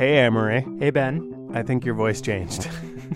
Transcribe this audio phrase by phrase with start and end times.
[0.00, 0.64] Hey, Amory.
[0.78, 1.50] Hey, Ben.
[1.52, 2.66] I think your voice changed.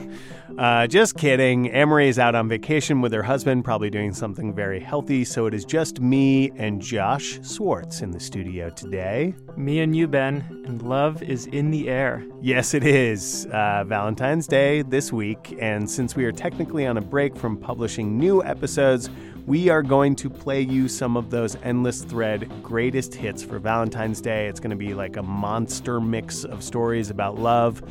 [0.58, 1.68] uh, just kidding.
[1.68, 5.54] Amory is out on vacation with her husband, probably doing something very healthy, so it
[5.54, 9.34] is just me and Josh Swartz in the studio today.
[9.56, 12.22] Me and you, Ben, and love is in the air.
[12.42, 13.46] Yes, it is.
[13.46, 18.18] Uh, Valentine's Day this week, and since we are technically on a break from publishing
[18.18, 19.08] new episodes,
[19.46, 24.20] we are going to play you some of those endless thread greatest hits for Valentine's
[24.20, 24.46] Day.
[24.46, 27.82] It's going to be like a monster mix of stories about love,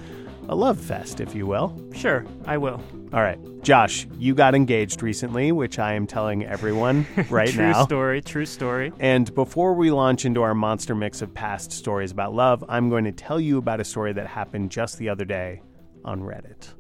[0.50, 1.80] a love fest, if you will.
[1.94, 2.81] Sure, I will.
[3.14, 7.74] All right, Josh, you got engaged recently, which I am telling everyone right true now.
[7.74, 8.91] True story, true story.
[9.00, 13.03] And before we launch into our monster mix of past stories about love, I'm going
[13.03, 15.62] to tell you about a story that happened just the other day
[16.03, 16.74] on Reddit.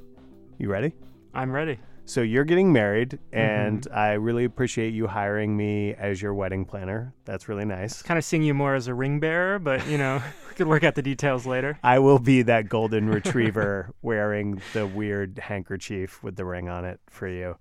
[0.57, 0.93] You ready?
[1.33, 1.77] I'm ready.
[2.05, 3.97] So you're getting married, and mm-hmm.
[3.97, 7.13] I really appreciate you hiring me as your wedding planner.
[7.23, 8.01] That's really nice.
[8.01, 10.83] Kind of seeing you more as a ring bearer, but you know, we could work
[10.83, 11.79] out the details later.
[11.81, 16.99] I will be that golden retriever wearing the weird handkerchief with the ring on it
[17.09, 17.57] for you.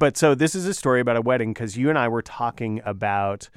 [0.00, 2.82] But so this is a story about a wedding because you and I were talking
[2.84, 3.48] about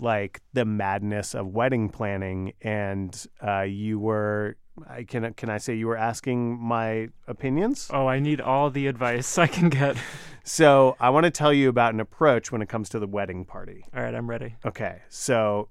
[0.00, 4.56] like the madness of wedding planning, and uh, you were
[4.88, 7.88] I can can I say you were asking my opinions?
[7.92, 9.96] Oh, I need all the advice I can get.
[10.42, 13.44] so I want to tell you about an approach when it comes to the wedding
[13.44, 13.84] party.
[13.94, 14.56] All right, I'm ready.
[14.64, 15.68] Okay, so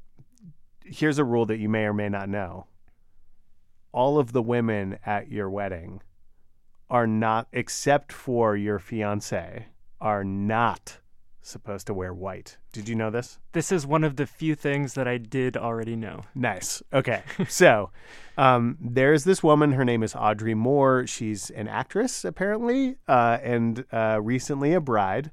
[0.85, 2.67] here's a rule that you may or may not know.
[3.91, 6.01] All of the women at your wedding
[6.89, 9.67] are not, except for your fiance,
[10.01, 10.99] are not
[11.43, 12.57] supposed to wear white.
[12.71, 13.39] Did you know this?
[13.51, 16.21] This is one of the few things that I did already know.
[16.33, 16.81] Nice.
[16.93, 17.23] Okay.
[17.49, 17.89] so
[18.37, 19.73] um, there's this woman.
[19.73, 21.05] Her name is Audrey Moore.
[21.05, 25.31] She's an actress, apparently, uh, and uh, recently a bride.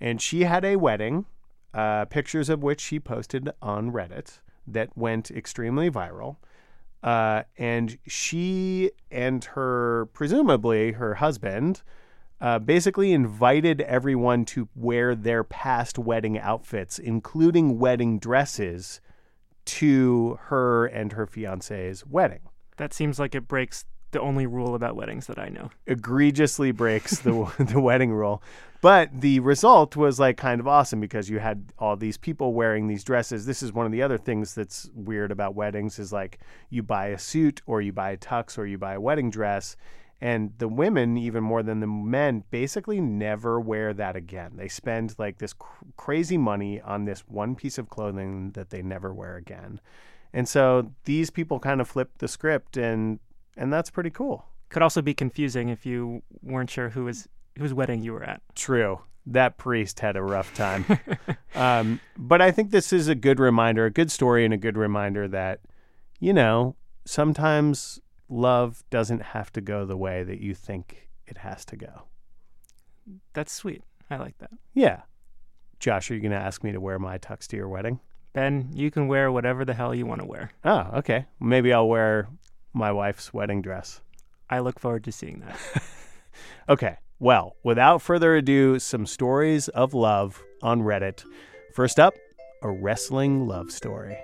[0.00, 1.24] And she had a wedding,
[1.72, 6.36] uh, pictures of which she posted on Reddit that went extremely viral.
[7.02, 11.82] Uh, and she and her, presumably her husband,
[12.40, 19.00] uh, basically invited everyone to wear their past wedding outfits, including wedding dresses,
[19.64, 22.40] to her and her fiance's wedding.
[22.76, 25.70] That seems like it breaks the only rule about weddings that I know.
[25.86, 28.42] Egregiously breaks the the wedding rule.
[28.80, 32.86] But the result was like kind of awesome because you had all these people wearing
[32.86, 33.46] these dresses.
[33.46, 36.38] This is one of the other things that's weird about weddings is like
[36.70, 39.76] you buy a suit or you buy a tux or you buy a wedding dress
[40.20, 44.52] and the women, even more than the men, basically never wear that again.
[44.56, 48.80] They spend like this cr- crazy money on this one piece of clothing that they
[48.80, 49.80] never wear again.
[50.32, 53.18] And so these people kind of flip the script, and
[53.56, 54.46] and that's pretty cool.
[54.70, 58.42] Could also be confusing if you weren't sure who was whose wedding you were at.
[58.54, 59.00] True.
[59.26, 60.84] That priest had a rough time.
[61.54, 64.76] um, but I think this is a good reminder, a good story, and a good
[64.76, 65.60] reminder that,
[66.20, 71.64] you know, sometimes love doesn't have to go the way that you think it has
[71.66, 72.02] to go.
[73.32, 73.82] That's sweet.
[74.10, 74.50] I like that.
[74.74, 75.02] Yeah.
[75.78, 78.00] Josh, are you going to ask me to wear my tux to your wedding?
[78.32, 80.50] Ben, you can wear whatever the hell you want to wear.
[80.64, 81.26] Oh, okay.
[81.40, 82.28] Maybe I'll wear
[82.72, 84.00] my wife's wedding dress.
[84.50, 85.58] I look forward to seeing that.
[86.68, 86.98] okay.
[87.18, 91.24] Well, without further ado, some stories of love on Reddit.
[91.74, 92.14] First up,
[92.62, 94.18] a wrestling love story.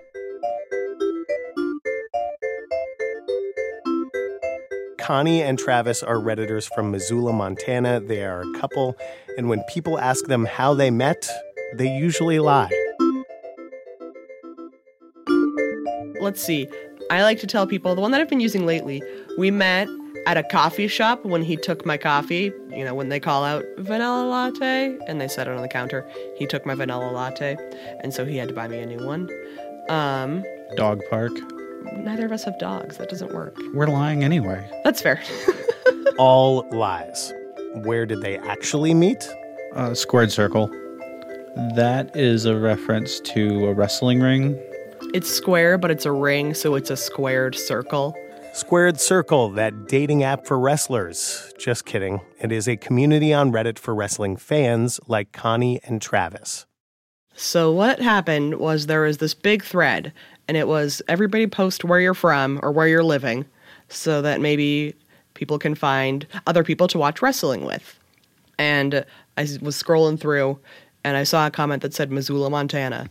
[5.02, 7.98] Connie and Travis are Redditors from Missoula, Montana.
[7.98, 8.96] They are a couple,
[9.36, 11.28] and when people ask them how they met,
[11.74, 12.70] they usually lie.
[16.20, 16.68] Let's see.
[17.10, 19.02] I like to tell people the one that I've been using lately.
[19.38, 19.88] We met
[20.28, 22.52] at a coffee shop when he took my coffee.
[22.70, 26.08] You know, when they call out vanilla latte and they set it on the counter,
[26.36, 27.56] he took my vanilla latte,
[28.04, 29.28] and so he had to buy me a new one.
[29.88, 30.44] Um,
[30.76, 31.32] Dog park.
[31.96, 32.98] Neither of us have dogs.
[32.98, 33.56] That doesn't work.
[33.74, 34.68] We're lying anyway.
[34.84, 35.20] That's fair.
[36.18, 37.32] All lies.
[37.76, 39.28] Where did they actually meet?
[39.74, 40.68] Uh, squared circle.
[41.74, 44.58] That is a reference to a wrestling ring.
[45.14, 48.14] it's square, but it's a ring, so it's a squared circle.
[48.54, 51.54] Squared Circle, that dating app for wrestlers.
[51.58, 52.20] Just kidding.
[52.38, 56.66] It is a community on Reddit for wrestling fans like Connie and Travis.
[57.34, 60.12] So what happened was there was this big thread,
[60.52, 63.46] and it was everybody post where you're from or where you're living,
[63.88, 64.94] so that maybe
[65.32, 67.98] people can find other people to watch wrestling with.
[68.58, 69.06] And
[69.38, 70.58] I was scrolling through,
[71.04, 73.08] and I saw a comment that said Missoula, Montana,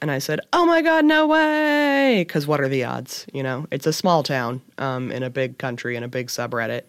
[0.00, 3.26] and I said, "Oh my God, no way!" Because what are the odds?
[3.32, 6.82] You know, it's a small town um, in a big country in a big subreddit,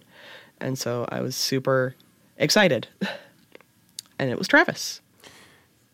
[0.61, 1.95] and so I was super
[2.38, 2.88] excited,
[4.19, 5.01] and it was Travis.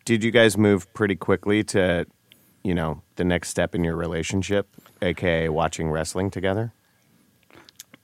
[0.04, 2.06] Did you guys move pretty quickly to,
[2.64, 4.68] you know, the next step in your relationship,
[5.02, 6.74] aka watching wrestling together?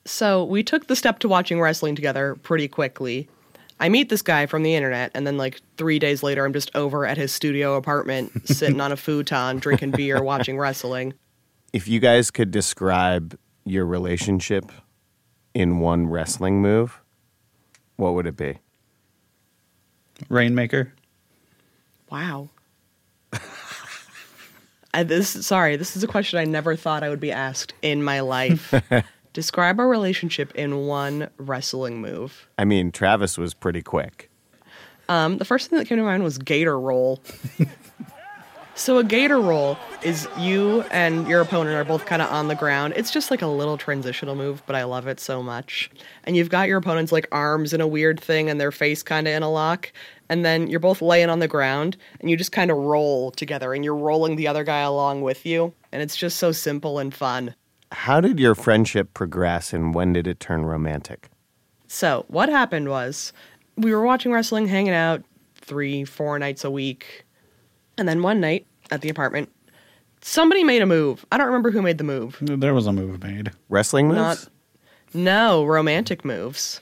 [0.05, 3.29] So we took the step to watching wrestling together pretty quickly.
[3.79, 6.75] I meet this guy from the internet, and then like three days later, I'm just
[6.75, 11.13] over at his studio apartment, sitting on a futon, drinking beer, watching wrestling.
[11.71, 14.71] If you guys could describe your relationship
[15.53, 17.01] in one wrestling move,
[17.95, 18.59] what would it be?
[20.27, 20.93] Rainmaker.
[22.11, 22.49] Wow.
[24.93, 28.03] I, this sorry, this is a question I never thought I would be asked in
[28.03, 28.73] my life.
[29.33, 32.47] Describe our relationship in one wrestling move.
[32.57, 34.29] I mean, Travis was pretty quick.
[35.07, 37.21] Um, the first thing that came to mind was gator roll.
[38.79, 42.55] so a gator roll is you and your opponent are both kind of on the
[42.55, 42.93] ground.
[42.95, 45.91] It's just like a little transitional move, but I love it so much.
[46.23, 49.27] And you've got your opponent's like arms in a weird thing and their face kind
[49.27, 49.91] of in a lock.
[50.29, 53.73] And then you're both laying on the ground and you just kind of roll together
[53.73, 55.73] and you're rolling the other guy along with you.
[55.91, 57.55] And it's just so simple and fun.
[57.91, 61.29] How did your friendship progress and when did it turn romantic?
[61.87, 63.33] So, what happened was
[63.75, 65.23] we were watching wrestling, hanging out
[65.55, 67.25] three, four nights a week.
[67.97, 69.49] And then one night at the apartment,
[70.21, 71.25] somebody made a move.
[71.31, 72.37] I don't remember who made the move.
[72.41, 73.51] There was a move made.
[73.69, 74.17] Wrestling moves?
[74.17, 74.49] Not,
[75.13, 76.81] no, romantic moves.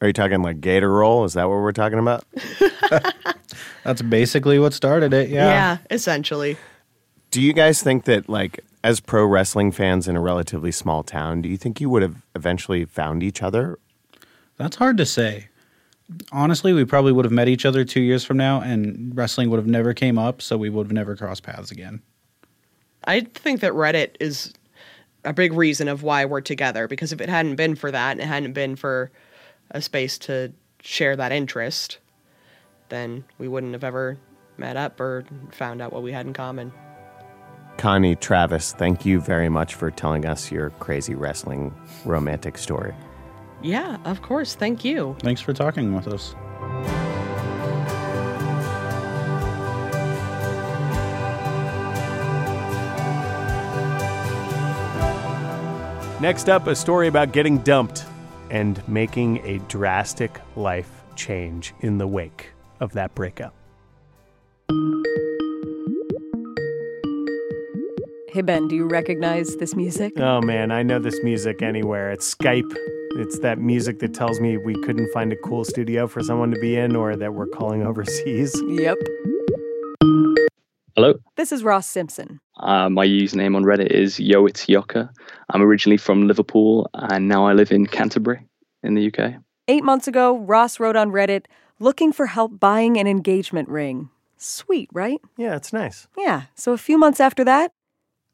[0.00, 1.24] Are you talking like gator roll?
[1.24, 2.24] Is that what we're talking about?
[3.84, 5.30] That's basically what started it.
[5.30, 5.46] Yeah.
[5.48, 6.56] Yeah, essentially.
[7.30, 11.42] Do you guys think that, like, as pro wrestling fans in a relatively small town,
[11.42, 13.78] do you think you would have eventually found each other?
[14.58, 15.48] That's hard to say.
[16.30, 19.58] Honestly, we probably would have met each other two years from now, and wrestling would
[19.58, 22.00] have never came up, so we would have never crossed paths again.
[23.04, 24.52] I think that Reddit is
[25.24, 28.20] a big reason of why we're together because if it hadn't been for that and
[28.20, 29.10] it hadn't been for
[29.72, 31.98] a space to share that interest,
[32.88, 34.16] then we wouldn't have ever
[34.56, 36.72] met up or found out what we had in common.
[37.76, 41.74] Connie, Travis, thank you very much for telling us your crazy wrestling
[42.04, 42.94] romantic story.
[43.62, 44.54] Yeah, of course.
[44.54, 45.16] Thank you.
[45.20, 46.34] Thanks for talking with us.
[56.18, 58.06] Next up, a story about getting dumped
[58.50, 63.54] and making a drastic life change in the wake of that breakup.
[68.36, 70.12] Hey Ben, do you recognize this music?
[70.20, 72.10] Oh man, I know this music anywhere.
[72.10, 72.70] It's Skype.
[73.12, 76.60] It's that music that tells me we couldn't find a cool studio for someone to
[76.60, 78.54] be in or that we're calling overseas.
[78.68, 78.98] Yep.
[80.94, 81.14] Hello.
[81.36, 82.38] This is Ross Simpson.
[82.58, 85.10] Uh, my username on Reddit is Yo It's Yoka.
[85.48, 88.46] I'm originally from Liverpool and now I live in Canterbury
[88.82, 89.36] in the UK.
[89.66, 91.46] Eight months ago, Ross wrote on Reddit
[91.78, 94.10] looking for help buying an engagement ring.
[94.36, 95.22] Sweet, right?
[95.38, 96.06] Yeah, it's nice.
[96.18, 96.42] Yeah.
[96.54, 97.72] So a few months after that,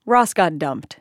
[0.07, 0.99] Ross got dumped.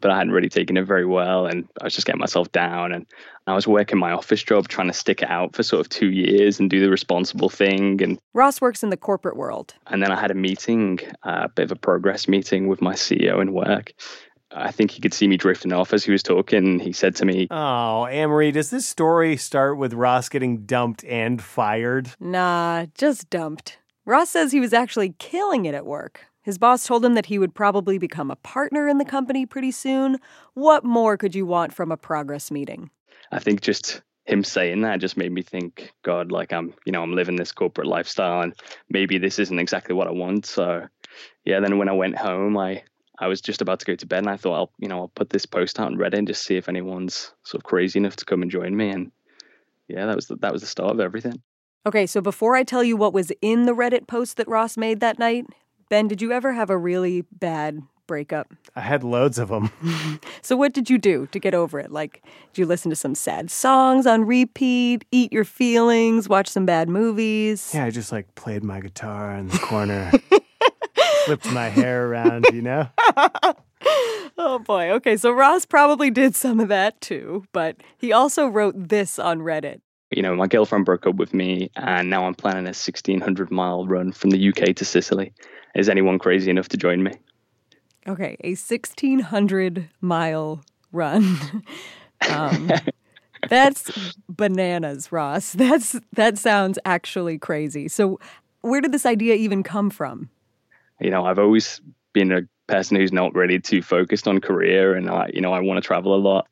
[0.00, 2.92] But I hadn't really taken it very well and I was just getting myself down
[2.92, 3.06] and
[3.46, 6.10] I was working my office job trying to stick it out for sort of two
[6.10, 9.74] years and do the responsible thing and Ross works in the corporate world.
[9.86, 12.92] and then I had a meeting, uh, a bit of a progress meeting with my
[12.92, 13.94] CEO in work.
[14.56, 16.78] I think he could see me drifting off as he was talking.
[16.78, 21.42] He said to me, Oh, Amory, does this story start with Ross getting dumped and
[21.42, 22.10] fired?
[22.20, 23.78] Nah, just dumped.
[24.04, 26.26] Ross says he was actually killing it at work.
[26.44, 29.70] His boss told him that he would probably become a partner in the company pretty
[29.70, 30.18] soon.
[30.52, 32.90] What more could you want from a progress meeting?
[33.32, 37.02] I think just him saying that just made me think, God, like I'm, you know,
[37.02, 38.54] I'm living this corporate lifestyle and
[38.90, 40.44] maybe this isn't exactly what I want.
[40.44, 40.86] So
[41.46, 42.84] yeah, then when I went home, I
[43.18, 45.08] I was just about to go to bed and I thought I'll, you know, I'll
[45.08, 48.16] put this post out on Reddit and just see if anyone's sort of crazy enough
[48.16, 48.90] to come and join me.
[48.90, 49.12] And
[49.88, 51.40] yeah, that was the, that was the start of everything.
[51.86, 55.00] Okay, so before I tell you what was in the Reddit post that Ross made
[55.00, 55.46] that night,
[55.88, 58.52] Ben, did you ever have a really bad breakup?
[58.76, 59.70] I had loads of them.
[60.42, 61.90] so what did you do to get over it?
[61.90, 62.22] Like,
[62.52, 66.88] did you listen to some sad songs on repeat, eat your feelings, watch some bad
[66.88, 67.72] movies?
[67.74, 70.12] Yeah, I just like played my guitar in the corner,
[71.24, 72.88] flipped my hair around, you know?
[74.38, 74.90] oh boy.
[74.90, 79.40] Okay, so Ross probably did some of that too, but he also wrote this on
[79.40, 79.80] Reddit.
[80.14, 83.84] You know, my girlfriend broke up with me, and now I'm planning a 1600 mile
[83.86, 85.32] run from the UK to Sicily.
[85.74, 87.12] Is anyone crazy enough to join me?
[88.06, 91.64] Okay, a 1600 mile run.
[92.30, 92.70] um,
[93.48, 93.90] that's
[94.28, 95.52] bananas, Ross.
[95.64, 97.88] That's that sounds actually crazy.
[97.88, 98.20] So,
[98.60, 100.30] where did this idea even come from?
[101.00, 101.80] You know, I've always
[102.12, 105.60] been a person who's not really too focused on career, and I, you know, I
[105.60, 106.46] want to travel a lot.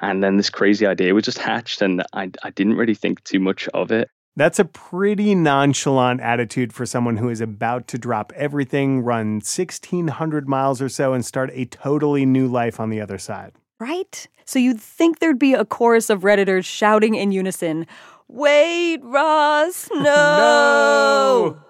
[0.00, 3.40] And then this crazy idea was just hatched, and I, I didn't really think too
[3.40, 4.08] much of it.
[4.36, 10.48] That's a pretty nonchalant attitude for someone who is about to drop everything, run 1,600
[10.48, 13.52] miles or so, and start a totally new life on the other side.
[13.80, 14.26] Right?
[14.44, 17.86] So you'd think there'd be a chorus of Redditors shouting in unison,
[18.28, 20.02] Wait, Ross, no!
[20.02, 21.60] no!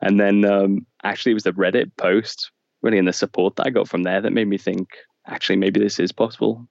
[0.00, 2.50] And then um, actually, it was the Reddit post,
[2.82, 4.88] really, and the support that I got from there that made me think,
[5.28, 6.66] actually, maybe this is possible.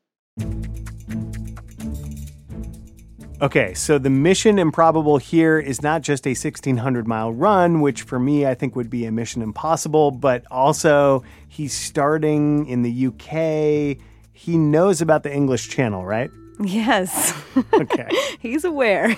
[3.41, 8.19] Okay, so the mission improbable here is not just a 1600 mile run, which for
[8.19, 13.97] me I think would be a mission impossible, but also he's starting in the UK.
[14.31, 16.29] He knows about the English Channel, right?
[16.63, 17.33] Yes.
[17.73, 18.07] Okay.
[18.39, 19.17] He's aware.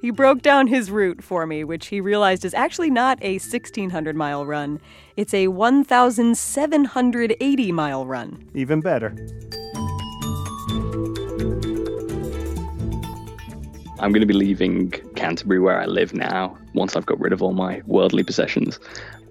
[0.00, 4.16] He broke down his route for me, which he realized is actually not a 1600
[4.16, 4.80] mile run.
[5.16, 8.50] It's a 1780 mile run.
[8.54, 9.14] Even better.
[14.00, 17.42] I'm going to be leaving Canterbury, where I live now, once I've got rid of
[17.42, 18.80] all my worldly possessions.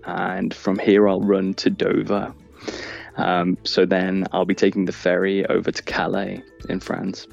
[0.05, 2.33] And from here, I'll run to Dover.
[3.17, 7.27] Um, so then I'll be taking the ferry over to Calais in France.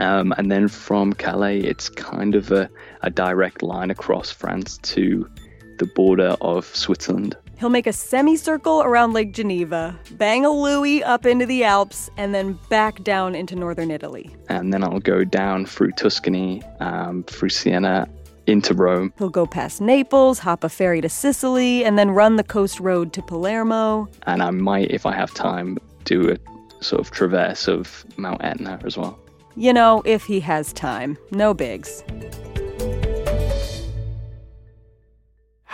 [0.00, 2.68] Um, and then from Calais, it's kind of a,
[3.00, 5.30] a direct line across France to
[5.78, 7.36] the border of Switzerland.
[7.58, 12.34] He'll make a semicircle around Lake Geneva, bang a Louis up into the Alps, and
[12.34, 14.34] then back down into northern Italy.
[14.50, 18.08] And then I'll go down through Tuscany, um, through Siena,
[18.46, 19.12] into Rome.
[19.16, 23.14] He'll go past Naples, hop a ferry to Sicily, and then run the coast road
[23.14, 24.08] to Palermo.
[24.26, 28.78] And I might, if I have time, do a sort of traverse of Mount Etna
[28.84, 29.18] as well.
[29.56, 31.16] You know, if he has time.
[31.30, 32.04] No bigs.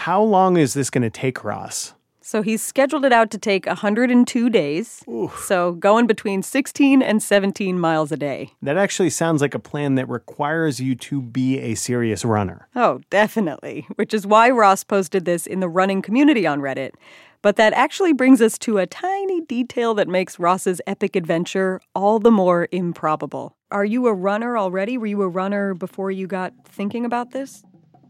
[0.02, 1.94] How long is this going to take, Ross?
[2.20, 5.04] So he's scheduled it out to take 102 days.
[5.38, 8.50] So going between 16 and 17 miles a day.
[8.62, 12.66] That actually sounds like a plan that requires you to be a serious runner.
[12.74, 13.86] Oh, definitely.
[13.94, 16.94] Which is why Ross posted this in the running community on Reddit.
[17.40, 22.18] But that actually brings us to a tiny detail that makes Ross's epic adventure all
[22.18, 23.54] the more improbable.
[23.70, 24.98] Are you a runner already?
[24.98, 27.62] Were you a runner before you got thinking about this?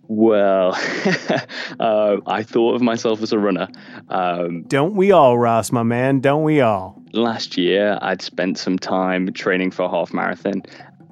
[0.09, 0.75] Well,
[1.81, 3.69] uh, I thought of myself as a runner.
[4.09, 6.21] Um, Don't we all, Ross, my man?
[6.21, 7.03] Don't we all?
[7.13, 10.63] last year, I'd spent some time training for a half marathon,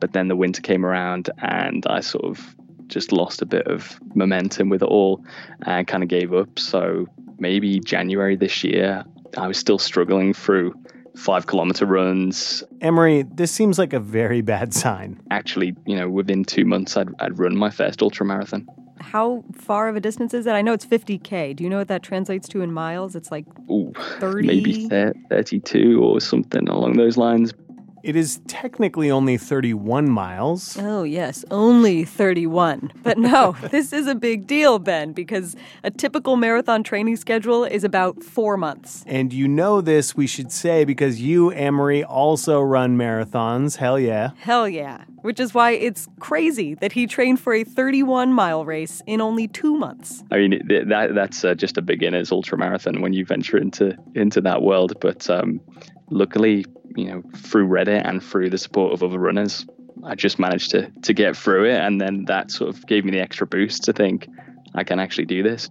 [0.00, 2.56] but then the winter came around and I sort of
[2.86, 5.24] just lost a bit of momentum with it all
[5.66, 6.58] and kind of gave up.
[6.58, 7.06] So
[7.38, 9.04] maybe January this year,
[9.36, 10.74] I was still struggling through
[11.20, 12.64] five kilometer runs.
[12.80, 15.20] Amory, this seems like a very bad sign.
[15.30, 18.66] Actually, you know, within two months, I'd, I'd run my first ultra marathon.
[19.00, 20.54] How far of a distance is that?
[20.54, 21.56] I know it's 50K.
[21.56, 23.16] Do you know what that translates to in miles?
[23.16, 24.46] It's like Ooh, 30?
[24.46, 27.52] maybe thir- 32 or something along those lines.
[28.02, 30.76] It is technically only 31 miles.
[30.78, 32.92] Oh, yes, only 31.
[33.02, 35.54] But no, this is a big deal, Ben, because
[35.84, 39.04] a typical marathon training schedule is about four months.
[39.06, 43.76] And you know this, we should say, because you, Amory, also run marathons.
[43.76, 44.30] Hell yeah.
[44.40, 45.04] Hell yeah.
[45.22, 49.46] Which is why it's crazy that he trained for a 31 mile race in only
[49.48, 50.24] two months.
[50.30, 54.40] I mean, that that's uh, just a beginner's ultra marathon when you venture into into
[54.40, 54.98] that world.
[55.00, 55.60] But um,
[56.08, 56.64] luckily,
[56.96, 59.66] you know, through Reddit and through the support of other runners,
[60.04, 63.12] I just managed to to get through it, and then that sort of gave me
[63.12, 64.28] the extra boost to think
[64.74, 65.68] I can actually do this.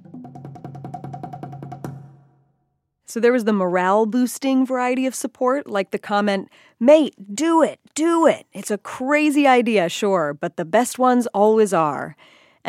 [3.06, 6.48] So there was the morale boosting variety of support, like the comment,
[6.80, 8.46] Mate, do it, do it.
[8.54, 12.16] It's a crazy idea, sure, but the best ones always are.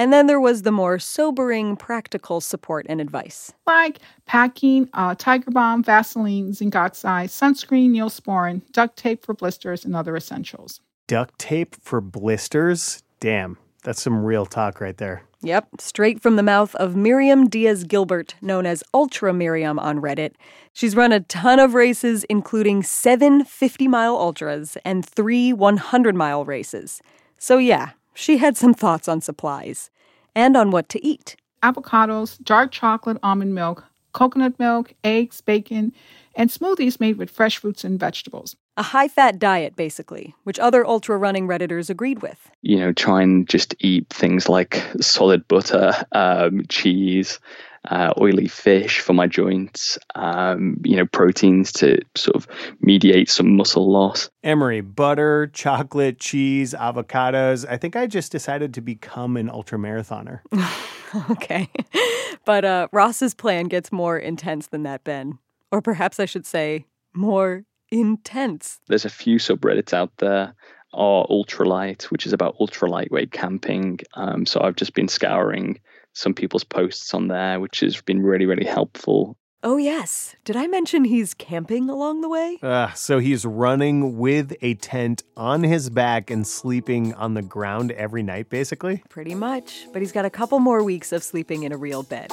[0.00, 3.52] And then there was the more sobering, practical support and advice.
[3.66, 9.95] Like packing uh, Tiger Balm, Vaseline, zinc oxide, sunscreen, neosporin, duct tape for blisters, and
[9.95, 10.80] other essentials.
[11.07, 13.02] Duct tape for blisters?
[13.21, 15.23] Damn, that's some real talk right there.
[15.42, 20.33] Yep, straight from the mouth of Miriam Diaz Gilbert, known as Ultra Miriam on Reddit.
[20.73, 26.47] She's run a ton of races, including seven 50 mile ultras and three 100 mile
[26.47, 27.02] races.
[27.37, 29.90] So, yeah, she had some thoughts on supplies
[30.34, 31.36] and on what to eat.
[31.62, 35.92] Avocados, dark chocolate, almond milk, coconut milk, eggs, bacon,
[36.34, 38.56] and smoothies made with fresh fruits and vegetables.
[38.76, 42.50] A high fat diet, basically, which other ultra running Redditors agreed with.
[42.62, 47.40] You know, try and just eat things like solid butter, um, cheese,
[47.88, 52.46] uh, oily fish for my joints, um, you know, proteins to sort of
[52.80, 54.28] mediate some muscle loss.
[54.44, 57.66] Amory, butter, chocolate, cheese, avocados.
[57.68, 60.40] I think I just decided to become an ultra marathoner.
[61.30, 61.68] okay.
[62.46, 65.38] But uh, Ross's plan gets more intense than that, Ben.
[65.70, 68.80] Or perhaps I should say, more intense.
[68.88, 70.54] There's a few subreddits out there
[70.92, 74.00] are ultralight, which is about ultra lightweight camping.
[74.14, 75.80] Um, so I've just been scouring
[76.20, 79.36] some people's posts on there, which has been really, really helpful.
[79.62, 80.36] Oh, yes.
[80.44, 82.58] Did I mention he's camping along the way?
[82.62, 87.92] Uh, so he's running with a tent on his back and sleeping on the ground
[87.92, 89.02] every night, basically?
[89.10, 89.86] Pretty much.
[89.92, 92.30] But he's got a couple more weeks of sleeping in a real bed.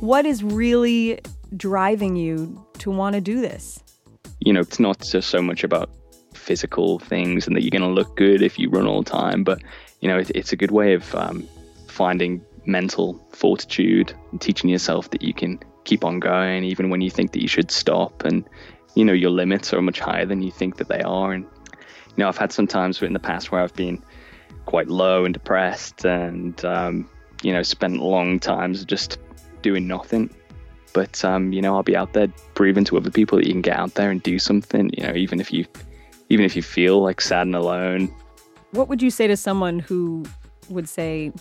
[0.00, 1.20] What is really
[1.56, 3.82] driving you to want to do this?
[4.40, 5.90] You know, it's not just so much about
[6.40, 9.44] physical things and that you're going to look good if you run all the time,
[9.44, 9.62] but
[10.00, 11.46] you know, it, it's a good way of um,
[11.86, 17.10] finding mental fortitude and teaching yourself that you can keep on going even when you
[17.10, 18.24] think that you should stop.
[18.24, 18.44] And
[18.94, 21.32] you know your limits are much higher than you think that they are.
[21.32, 24.02] And you know i've had some times in the past where i've been
[24.66, 27.08] quite low and depressed and um,
[27.42, 29.18] you know spent long times just
[29.62, 30.30] doing nothing.
[30.92, 33.62] But um, you know i'll be out there proving to other people that you can
[33.62, 35.64] get out there and do something you know even if you
[36.30, 38.12] even if you feel like sad and alone
[38.72, 40.24] what would you say to someone who
[40.68, 41.32] would say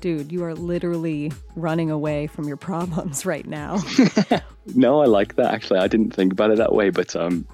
[0.00, 3.82] dude, you are literally running away from your problems right now.
[4.74, 5.80] no, I like that actually.
[5.80, 7.46] I didn't think about it that way, but um,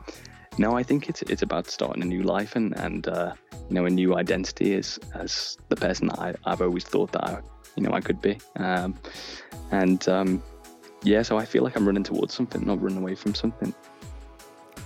[0.59, 3.35] no, I think it's it's about starting a new life and and uh,
[3.69, 7.25] you know a new identity as as the person that I, I've always thought that
[7.25, 7.41] I
[7.77, 8.39] you know I could be.
[8.57, 8.99] Um,
[9.71, 10.43] and um,
[11.03, 13.75] yeah, so I feel like I'm running towards something, not running away from something.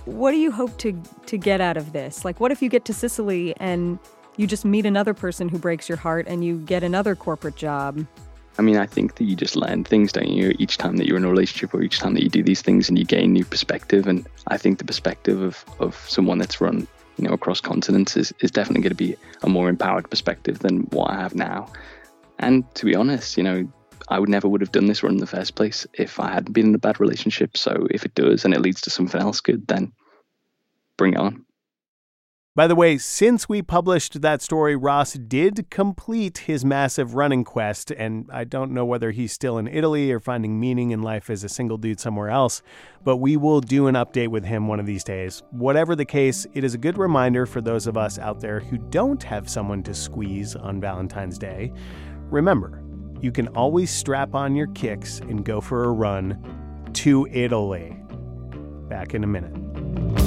[0.07, 2.25] What do you hope to to get out of this?
[2.25, 3.99] Like, what if you get to Sicily and
[4.37, 8.05] you just meet another person who breaks your heart and you get another corporate job.
[8.59, 10.55] I mean, I think that you just learn things, don't you?
[10.57, 12.87] Each time that you're in a relationship or each time that you do these things
[12.87, 14.07] and you gain new perspective.
[14.07, 18.33] And I think the perspective of, of someone that's run, you know, across continents is,
[18.39, 21.71] is definitely going to be a more empowered perspective than what I have now.
[22.39, 23.67] And to be honest, you know,
[24.07, 26.53] I would never would have done this run in the first place if I hadn't
[26.53, 27.57] been in a bad relationship.
[27.57, 29.91] So if it does and it leads to something else good, then
[30.97, 31.45] bring it on.
[32.57, 37.91] By the way, since we published that story, Ross did complete his massive running quest,
[37.91, 41.43] and I don't know whether he's still in Italy or finding meaning in life as
[41.43, 42.63] a single dude somewhere else,
[43.03, 45.43] but we will do an update with him one of these days.
[45.51, 48.79] Whatever the case, it is a good reminder for those of us out there who
[48.79, 51.71] don't have someone to squeeze on Valentine's Day.
[52.31, 52.81] Remember,
[53.21, 57.97] you can always strap on your kicks and go for a run to Italy.
[58.89, 60.26] Back in a minute.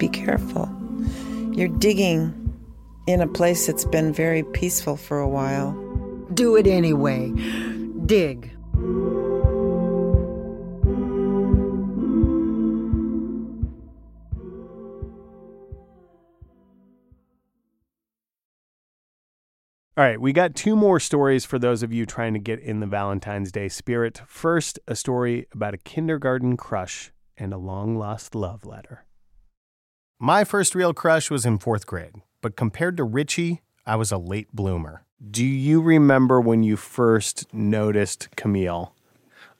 [0.00, 0.66] Be careful.
[1.52, 2.56] You're digging
[3.06, 5.72] in a place that's been very peaceful for a while.
[6.32, 7.30] Do it anyway.
[8.06, 8.50] Dig.
[19.98, 22.80] All right, we got two more stories for those of you trying to get in
[22.80, 24.22] the Valentine's Day spirit.
[24.26, 29.04] First, a story about a kindergarten crush and a long lost love letter.
[30.22, 34.18] My first real crush was in fourth grade, but compared to Richie, I was a
[34.18, 35.02] late bloomer.
[35.30, 38.94] Do you remember when you first noticed Camille?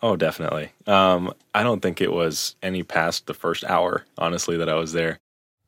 [0.02, 0.72] Oh, definitely.
[0.86, 4.92] Um, I don't think it was any past the first hour, honestly, that I was
[4.92, 5.18] there.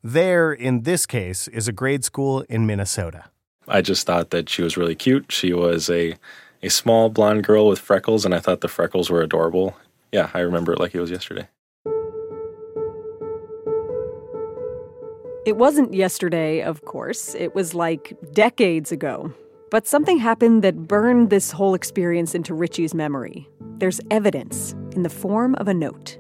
[0.05, 3.31] There, in this case, is a grade school in Minnesota.
[3.67, 5.33] I just thought that she was really cute.
[5.33, 6.17] She was a
[6.63, 9.75] a small blonde girl with freckles, and I thought the freckles were adorable.
[10.13, 11.49] Yeah, I remember it like it was yesterday.
[15.45, 17.35] It wasn't yesterday, of course.
[17.35, 19.33] It was like decades ago.
[19.73, 23.49] But something happened that burned this whole experience into Richie's memory.
[23.79, 26.17] There's evidence in the form of a note.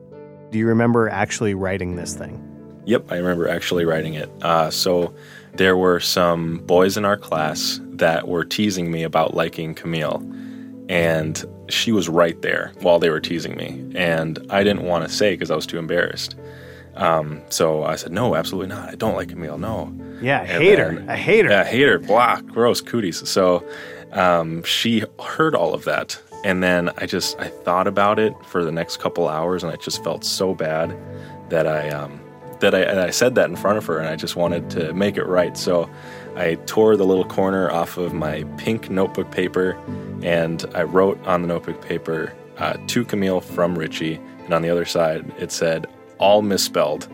[0.50, 2.42] Do you remember actually writing this thing?
[2.84, 4.28] Yep, I remember actually writing it.
[4.42, 5.14] Uh, so
[5.54, 10.20] there were some boys in our class that were teasing me about liking Camille.
[10.88, 13.88] And she was right there while they were teasing me.
[13.94, 16.34] And I didn't want to say because I was too embarrassed.
[16.94, 18.90] Um, so I said, no, absolutely not.
[18.90, 19.58] I don't like Camille.
[19.58, 19.92] No.
[20.20, 20.94] Yeah, And hate her.
[20.94, 21.50] then- I hate her.
[21.50, 21.98] Yeah, hate her.
[21.98, 23.26] Blah, gross cooties.
[23.28, 23.66] So
[24.12, 26.20] um, she heard all of that.
[26.44, 29.76] And then I just, I thought about it for the next couple hours and I
[29.76, 30.96] just felt so bad
[31.50, 32.20] that I, um,
[32.60, 35.16] that I, I said that in front of her and I just wanted to make
[35.16, 35.56] it right.
[35.56, 35.88] So
[36.36, 39.78] I tore the little corner off of my pink notebook paper
[40.22, 44.20] and I wrote on the notebook paper, uh, to Camille from Richie.
[44.44, 45.86] And on the other side, it said,
[46.22, 47.08] all misspelled.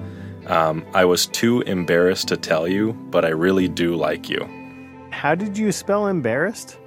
[0.47, 4.47] Um, I was too embarrassed to tell you, but I really do like you.
[5.11, 6.79] How did you spell embarrassed?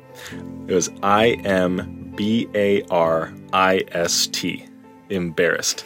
[0.67, 4.67] It was I M B A R I S T.
[5.09, 5.83] Embarrassed.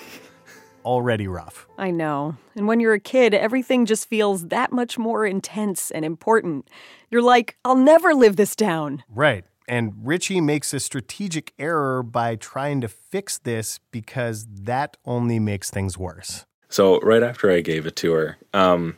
[0.83, 1.67] Already rough.
[1.77, 2.35] I know.
[2.55, 6.67] And when you're a kid, everything just feels that much more intense and important.
[7.09, 9.03] You're like, I'll never live this down.
[9.09, 9.45] Right.
[9.67, 15.71] And Richie makes a strategic error by trying to fix this because that only makes
[15.71, 16.45] things worse.
[16.69, 18.97] So right after I gave it to her, um,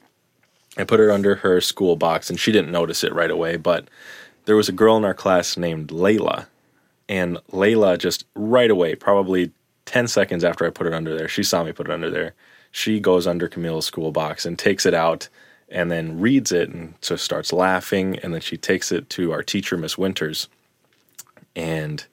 [0.77, 3.57] I put her under her school box, and she didn't notice it right away.
[3.57, 3.87] But
[4.45, 6.47] there was a girl in our class named Layla,
[7.09, 9.51] and Layla just right away, probably
[9.85, 12.33] ten seconds after I put it under there, she saw me put it under there.
[12.71, 15.29] She goes under Camille's school box and takes it out,
[15.69, 19.43] and then reads it, and so starts laughing, and then she takes it to our
[19.43, 20.47] teacher, Miss Winters,
[21.57, 22.05] and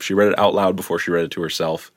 [0.00, 1.92] she read it out loud before she read it to herself,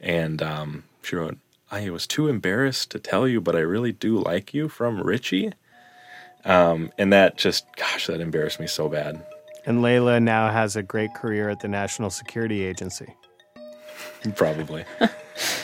[0.00, 1.38] and um, she wrote,
[1.70, 5.52] I was too embarrassed to tell you, but I really do like you from Richie.
[6.44, 9.24] Um, and that just, gosh, that embarrassed me so bad.
[9.64, 13.14] And Layla now has a great career at the National Security Agency.
[14.34, 14.84] Probably.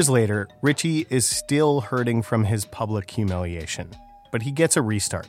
[0.00, 3.90] years later, Richie is still hurting from his public humiliation,
[4.32, 5.28] but he gets a restart.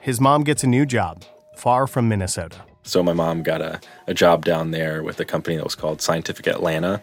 [0.00, 1.22] His mom gets a new job,
[1.56, 2.62] far from Minnesota.
[2.82, 6.02] So my mom got a, a job down there with a company that was called
[6.02, 7.00] Scientific Atlanta.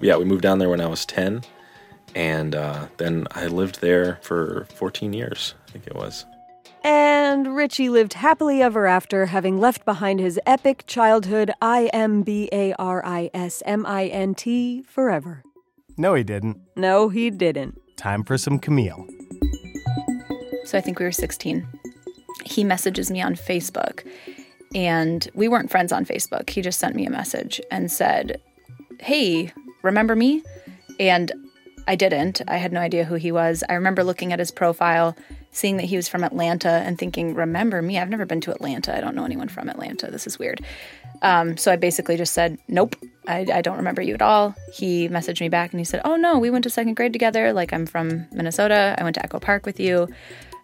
[0.00, 1.42] Yeah, we moved down there when I was 10.
[2.14, 6.24] And uh, then I lived there for 14 years, I think it was.
[6.82, 12.48] And Richie lived happily ever after, having left behind his epic childhood I M B
[12.50, 15.42] A R I S M I N T forever.
[16.00, 16.56] No, he didn't.
[16.76, 17.78] No, he didn't.
[17.98, 19.06] Time for some Camille.
[20.64, 21.66] So I think we were 16.
[22.46, 24.06] He messages me on Facebook
[24.74, 26.48] And we weren't friends on Facebook.
[26.48, 28.40] He just sent me a message and said,
[29.00, 30.42] Hey, remember me?
[30.98, 31.32] And
[31.90, 32.40] I didn't.
[32.46, 33.64] I had no idea who he was.
[33.68, 35.16] I remember looking at his profile,
[35.50, 37.98] seeing that he was from Atlanta, and thinking, Remember me?
[37.98, 38.96] I've never been to Atlanta.
[38.96, 40.08] I don't know anyone from Atlanta.
[40.08, 40.64] This is weird.
[41.20, 42.94] Um, so I basically just said, Nope,
[43.26, 44.54] I, I don't remember you at all.
[44.72, 47.52] He messaged me back and he said, Oh, no, we went to second grade together.
[47.52, 48.94] Like, I'm from Minnesota.
[48.96, 50.06] I went to Echo Park with you.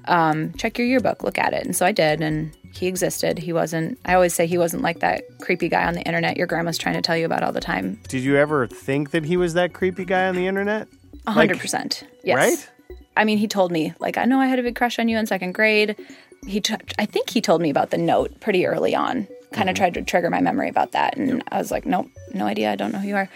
[0.04, 1.64] Um, check your yearbook, look at it.
[1.64, 3.38] And so I did, and he existed.
[3.38, 6.46] He wasn't, I always say he wasn't like that creepy guy on the internet your
[6.46, 8.00] grandma's trying to tell you about all the time.
[8.06, 10.86] Did you ever think that he was that creepy guy on the internet?
[11.26, 12.04] A hundred percent.
[12.22, 12.36] Yes.
[12.36, 12.98] Right?
[13.16, 15.16] I mean, he told me like, I know I had a big crush on you
[15.16, 15.96] in second grade.
[16.46, 19.26] He, t- I think he told me about the note pretty early on.
[19.52, 22.46] Kind of tried to trigger my memory about that, and I was like, nope, no
[22.46, 22.70] idea.
[22.70, 23.28] I don't know who you are.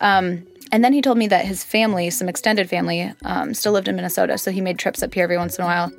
[0.00, 3.86] Um, and then he told me that his family, some extended family, um, still lived
[3.88, 5.92] in Minnesota, so he made trips up here every once in a while.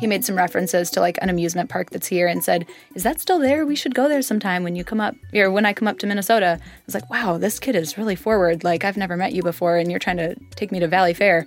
[0.00, 3.20] He made some references to like an amusement park that's here and said, Is that
[3.20, 3.64] still there?
[3.64, 6.06] We should go there sometime when you come up, or when I come up to
[6.06, 6.58] Minnesota.
[6.60, 8.64] I was like, Wow, this kid is really forward.
[8.64, 11.46] Like, I've never met you before, and you're trying to take me to Valleyfair.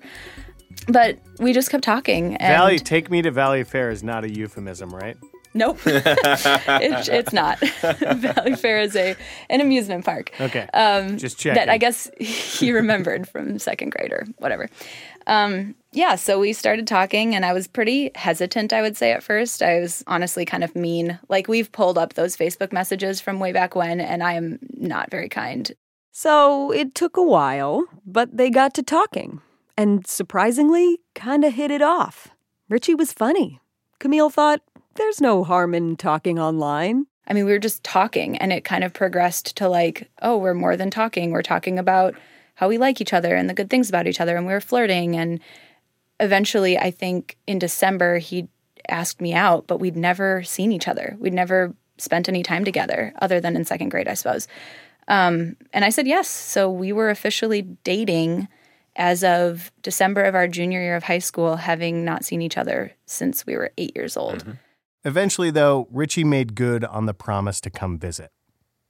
[0.87, 2.35] But we just kept talking.
[2.37, 5.17] And Valley, take me to Valleyfair is not a euphemism, right?
[5.53, 7.57] Nope, it's, it's not.
[7.81, 9.15] Valleyfair is a
[9.49, 10.31] an amusement park.
[10.39, 11.67] Okay, um, just That.
[11.67, 14.69] I guess he remembered from second grade or whatever.
[15.27, 18.71] Um, yeah, so we started talking, and I was pretty hesitant.
[18.73, 21.19] I would say at first, I was honestly kind of mean.
[21.27, 25.11] Like we've pulled up those Facebook messages from way back when, and I am not
[25.11, 25.71] very kind.
[26.11, 29.41] So it took a while, but they got to talking.
[29.77, 32.29] And surprisingly, kind of hit it off.
[32.69, 33.59] Richie was funny.
[33.99, 34.61] Camille thought,
[34.95, 37.05] there's no harm in talking online.
[37.27, 40.53] I mean, we were just talking, and it kind of progressed to like, oh, we're
[40.53, 41.31] more than talking.
[41.31, 42.15] We're talking about
[42.57, 44.59] how we like each other and the good things about each other, and we were
[44.59, 45.15] flirting.
[45.15, 45.39] And
[46.19, 48.47] eventually, I think in December, he
[48.89, 51.15] asked me out, but we'd never seen each other.
[51.19, 54.47] We'd never spent any time together other than in second grade, I suppose.
[55.07, 56.27] Um, and I said yes.
[56.27, 58.47] So we were officially dating
[58.95, 62.91] as of December of our junior year of high school, having not seen each other
[63.05, 64.57] since we were eight years old.
[65.05, 68.31] Eventually, though, Richie made good on the promise to come visit.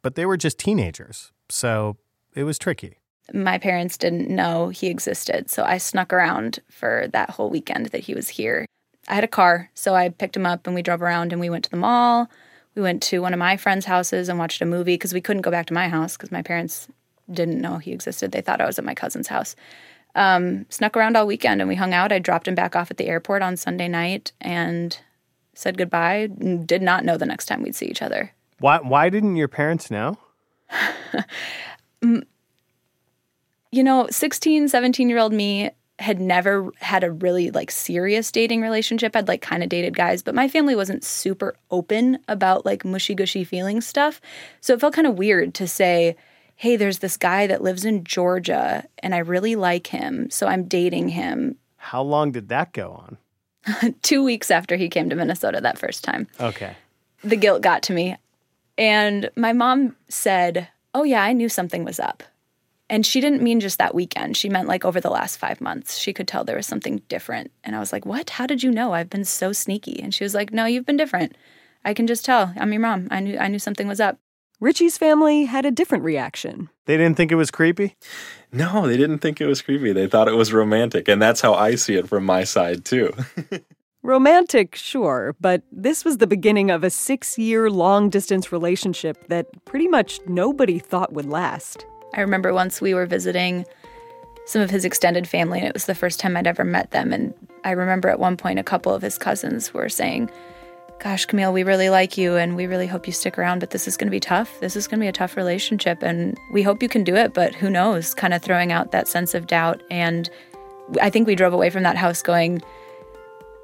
[0.01, 1.97] But they were just teenagers, so
[2.33, 2.99] it was tricky.
[3.33, 5.49] My parents didn't know he existed.
[5.49, 8.65] So I snuck around for that whole weekend that he was here.
[9.07, 11.49] I had a car, so I picked him up and we drove around and we
[11.49, 12.29] went to the mall.
[12.75, 15.41] We went to one of my friends' houses and watched a movie because we couldn't
[15.41, 16.87] go back to my house because my parents
[17.31, 18.31] didn't know he existed.
[18.31, 19.55] They thought I was at my cousin's house.
[20.15, 22.11] Um, snuck around all weekend and we hung out.
[22.11, 24.97] I dropped him back off at the airport on Sunday night and
[25.53, 26.27] said goodbye.
[26.27, 28.31] Did not know the next time we'd see each other.
[28.59, 30.17] Why, why didn't your parents know?
[33.71, 38.61] You know 16 17 year old me had never had a really like serious dating
[38.61, 42.85] relationship i'd like kind of dated guys but my family wasn't super open about like
[42.85, 44.21] mushy gushy feeling stuff
[44.61, 46.15] so it felt kind of weird to say
[46.55, 50.65] hey there's this guy that lives in georgia and i really like him so i'm
[50.65, 53.95] dating him How long did that go on?
[54.03, 56.75] two weeks after he came to minnesota that first time Okay.
[57.23, 58.15] the guilt got to me.
[58.77, 62.21] And my mom said, Oh, yeah, I knew something was up.
[62.89, 64.37] And she didn't mean just that weekend.
[64.37, 65.97] She meant like over the last five months.
[65.97, 67.51] She could tell there was something different.
[67.63, 68.31] And I was like, What?
[68.31, 68.93] How did you know?
[68.93, 70.01] I've been so sneaky.
[70.01, 71.35] And she was like, No, you've been different.
[71.83, 72.53] I can just tell.
[72.57, 73.07] I'm your mom.
[73.11, 74.19] I knew I knew something was up.
[74.59, 76.69] Richie's family had a different reaction.
[76.85, 77.95] They didn't think it was creepy?
[78.51, 79.91] No, they didn't think it was creepy.
[79.91, 81.07] They thought it was romantic.
[81.07, 83.13] And that's how I see it from my side, too.
[84.03, 89.47] Romantic, sure, but this was the beginning of a six year long distance relationship that
[89.65, 91.85] pretty much nobody thought would last.
[92.13, 93.65] I remember once we were visiting
[94.45, 97.11] some of his extended family, and it was the first time I'd ever met them.
[97.11, 97.33] And
[97.65, 100.31] I remember at one point, a couple of his cousins were saying,
[100.99, 103.87] Gosh, Camille, we really like you, and we really hope you stick around, but this
[103.87, 104.59] is going to be tough.
[104.61, 107.33] This is going to be a tough relationship, and we hope you can do it,
[107.33, 108.15] but who knows?
[108.15, 109.83] Kind of throwing out that sense of doubt.
[109.91, 110.29] And
[111.01, 112.63] I think we drove away from that house going,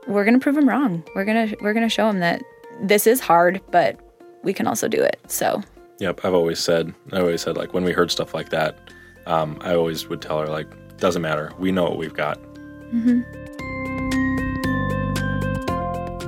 [0.05, 1.03] We're going to prove him wrong.
[1.15, 2.43] We're going to, we're going to show him that
[2.81, 3.99] this is hard, but
[4.43, 5.19] we can also do it.
[5.27, 5.63] So
[5.99, 8.77] Yep, I've always said, I always said, like, when we heard stuff like that,
[9.25, 11.51] um, I always would tell her, like, doesn't matter.
[11.59, 12.39] We know what we've got.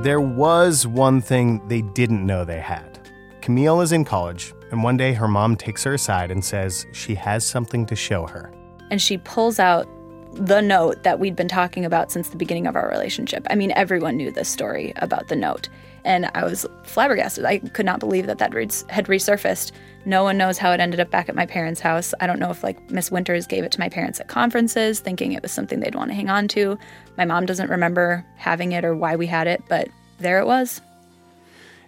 [0.03, 2.99] There was one thing they didn't know they had.
[3.41, 7.15] Camille is in college, and one day her mom takes her aside and says she
[7.15, 8.51] has something to show her.
[8.91, 9.87] and she pulls out
[10.35, 13.47] the note that we'd been talking about since the beginning of our relationship.
[13.49, 15.69] I mean, everyone knew this story about the note.
[16.03, 17.45] And I was flabbergasted.
[17.45, 18.53] I could not believe that that
[18.89, 19.71] had resurfaced.
[20.05, 22.13] No one knows how it ended up back at my parents' house.
[22.19, 25.31] I don't know if like Miss Winters gave it to my parents at conferences, thinking
[25.31, 26.77] it was something they'd want to hang on to.
[27.17, 29.87] My mom doesn't remember having it or why we had it, but
[30.19, 30.79] there it was.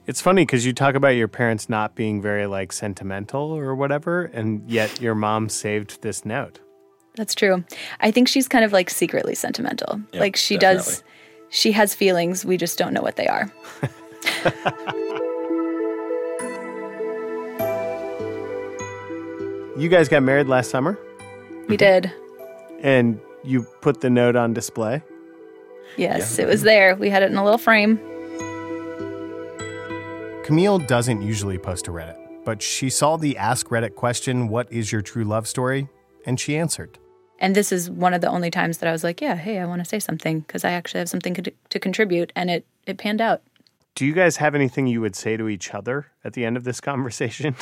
[0.08, 4.24] It's funny because you talk about your parents not being very like sentimental or whatever,
[4.34, 6.60] and yet your mom saved this note.
[7.18, 7.64] That's true.
[8.00, 10.00] I think she's kind of like secretly sentimental.
[10.14, 11.04] Yep, like she does,
[11.50, 12.46] she has feelings.
[12.46, 13.52] We just don't know what they are.
[19.78, 20.98] You guys got married last summer,
[21.70, 22.12] We did.
[22.82, 25.04] and you put the note on display.
[25.98, 26.96] Yes, it was there.
[26.96, 27.98] We had it in a little frame.
[30.44, 34.92] Camille doesn't usually post to Reddit, but she saw the Ask Reddit question, What is
[34.92, 35.88] your true love story?
[36.26, 36.98] And she answered.
[37.40, 39.66] And this is one of the only times that I was like, yeah, hey, I
[39.66, 42.32] want to say something because I actually have something to, to contribute.
[42.36, 43.42] And it, it panned out.
[43.96, 46.64] Do you guys have anything you would say to each other at the end of
[46.64, 47.56] this conversation?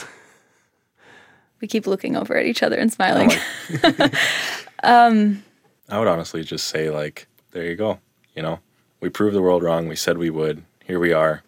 [1.62, 3.32] We keep looking over at each other and smiling.
[4.84, 5.44] um,
[5.90, 8.00] I would honestly just say, like, there you go.
[8.36, 8.60] You know,
[9.00, 9.88] we proved the world wrong.
[9.88, 10.64] We said we would.
[10.84, 11.44] Here we are.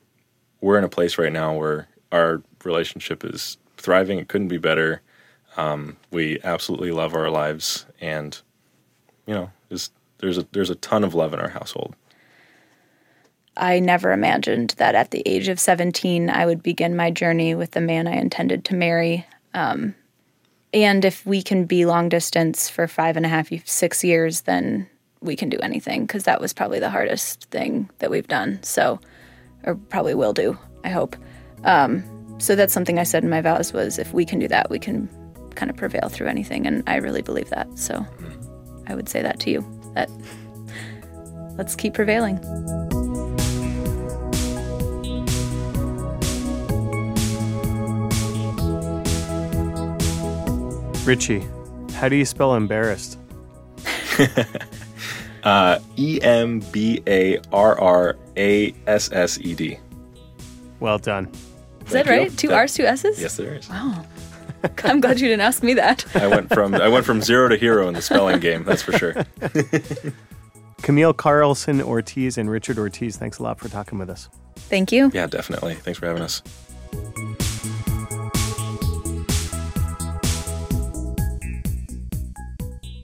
[0.61, 4.19] We're in a place right now where our relationship is thriving.
[4.19, 5.01] It couldn't be better.
[5.57, 8.39] Um, we absolutely love our lives, and
[9.25, 11.95] you know, just there's a there's a ton of love in our household.
[13.57, 17.71] I never imagined that at the age of 17, I would begin my journey with
[17.71, 19.25] the man I intended to marry.
[19.55, 19.95] Um,
[20.73, 24.87] and if we can be long distance for five and a half, six years, then
[25.21, 28.61] we can do anything because that was probably the hardest thing that we've done.
[28.61, 28.99] So,
[29.63, 31.15] or probably will do, I hope.
[31.63, 32.03] Um,
[32.39, 34.77] so that's something I said in my vows was if we can do that, we
[34.77, 35.09] can
[35.57, 36.65] kind of prevail through anything.
[36.65, 37.67] And I really believe that.
[37.77, 38.05] So
[38.87, 39.65] I would say that to you
[39.95, 40.09] that
[41.57, 42.39] let's keep prevailing.
[51.05, 51.45] Richie,
[51.93, 53.17] how do you spell embarrassed?
[55.43, 59.77] Uh, e M B A R R A S S E D.
[60.81, 61.27] Well done.
[61.85, 62.11] Is that Thank you.
[62.11, 62.37] right?
[62.37, 63.21] Two That- R's, two S's?
[63.21, 63.69] Yes, there is.
[63.69, 64.03] Wow.
[64.83, 66.05] I'm glad you didn't ask me that.
[66.15, 68.63] I went from I went from zero to hero in the spelling game.
[68.63, 69.15] That's for sure.
[70.81, 74.29] Camille Carlson Ortiz and Richard Ortiz, thanks a lot for talking with us.
[74.55, 75.11] Thank you.
[75.13, 75.75] Yeah, definitely.
[75.75, 76.41] Thanks for having us.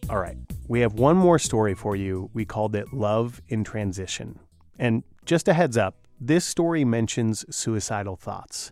[0.10, 0.38] All right.
[0.68, 2.30] We have one more story for you.
[2.34, 4.40] We called it Love in Transition.
[4.78, 8.72] And just a heads up, this story mentions suicidal thoughts.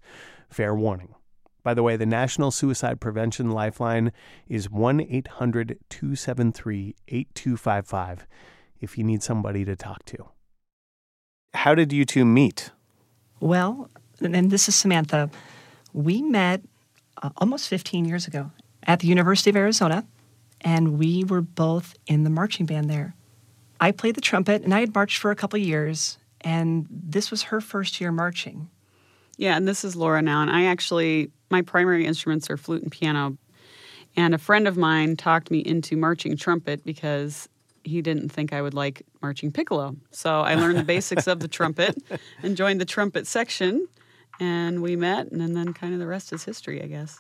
[0.49, 1.15] Fair warning.
[1.63, 4.11] By the way, the National Suicide Prevention Lifeline
[4.47, 8.27] is 1 800 273 8255
[8.79, 10.29] if you need somebody to talk to.
[11.53, 12.71] How did you two meet?
[13.39, 15.29] Well, and this is Samantha.
[15.93, 16.61] We met
[17.21, 18.51] uh, almost 15 years ago
[18.83, 20.05] at the University of Arizona,
[20.61, 23.15] and we were both in the marching band there.
[23.79, 27.43] I played the trumpet, and I had marched for a couple years, and this was
[27.43, 28.69] her first year marching.
[29.41, 30.43] Yeah, and this is Laura now.
[30.43, 33.39] And I actually, my primary instruments are flute and piano.
[34.15, 37.49] And a friend of mine talked me into marching trumpet because
[37.83, 39.95] he didn't think I would like marching piccolo.
[40.11, 41.97] So I learned the basics of the trumpet
[42.43, 43.87] and joined the trumpet section.
[44.39, 47.17] And we met, and then kind of the rest is history, I guess.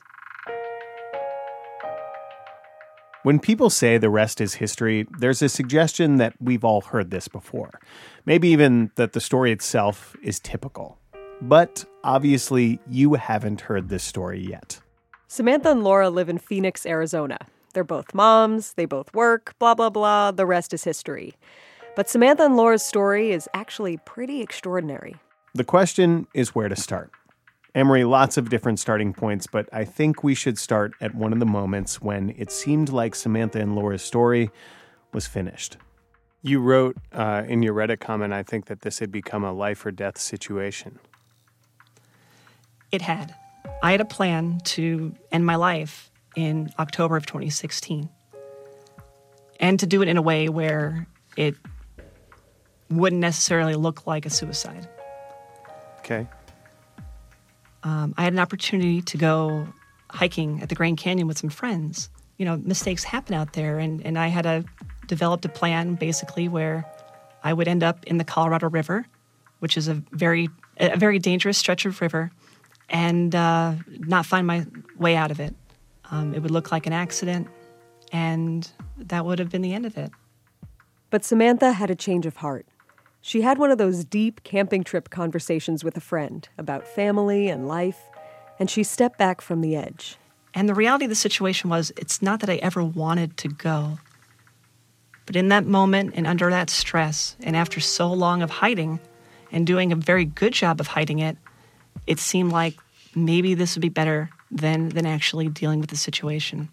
[3.23, 7.27] When people say the rest is history, there's a suggestion that we've all heard this
[7.27, 7.79] before.
[8.27, 11.00] Maybe even that the story itself is typical.
[11.41, 14.79] But obviously, you haven't heard this story yet.
[15.27, 17.37] Samantha and Laura live in Phoenix, Arizona.
[17.73, 20.31] They're both moms, they both work, blah, blah, blah.
[20.31, 21.35] The rest is history.
[21.95, 25.15] But Samantha and Laura's story is actually pretty extraordinary.
[25.53, 27.11] The question is where to start.
[27.73, 31.39] Amory, lots of different starting points, but I think we should start at one of
[31.39, 34.51] the moments when it seemed like Samantha and Laura's story
[35.13, 35.77] was finished.
[36.41, 39.85] You wrote uh, in your Reddit comment, I think, that this had become a life
[39.85, 40.99] or death situation.
[42.91, 43.33] It had.
[43.81, 48.09] I had a plan to end my life in October of 2016
[49.59, 51.55] and to do it in a way where it
[52.89, 54.89] wouldn't necessarily look like a suicide.
[55.99, 56.27] Okay.
[57.83, 59.67] Um, I had an opportunity to go
[60.09, 62.09] hiking at the Grand Canyon with some friends.
[62.37, 64.65] You know, mistakes happen out there, and, and I had a
[65.07, 66.85] developed a plan basically where
[67.43, 69.05] I would end up in the Colorado River,
[69.59, 72.31] which is a very a very dangerous stretch of river,
[72.91, 74.65] and uh, not find my
[74.97, 75.55] way out of it.
[76.11, 77.47] Um, it would look like an accident,
[78.11, 80.11] and that would have been the end of it.
[81.09, 82.67] But Samantha had a change of heart.
[83.21, 87.67] She had one of those deep camping trip conversations with a friend about family and
[87.67, 87.99] life,
[88.59, 90.17] and she stepped back from the edge.
[90.53, 93.99] And the reality of the situation was it's not that I ever wanted to go.
[95.25, 98.99] But in that moment and under that stress, and after so long of hiding
[99.51, 101.37] and doing a very good job of hiding it,
[102.07, 102.75] it seemed like
[103.15, 106.69] maybe this would be better than than actually dealing with the situation.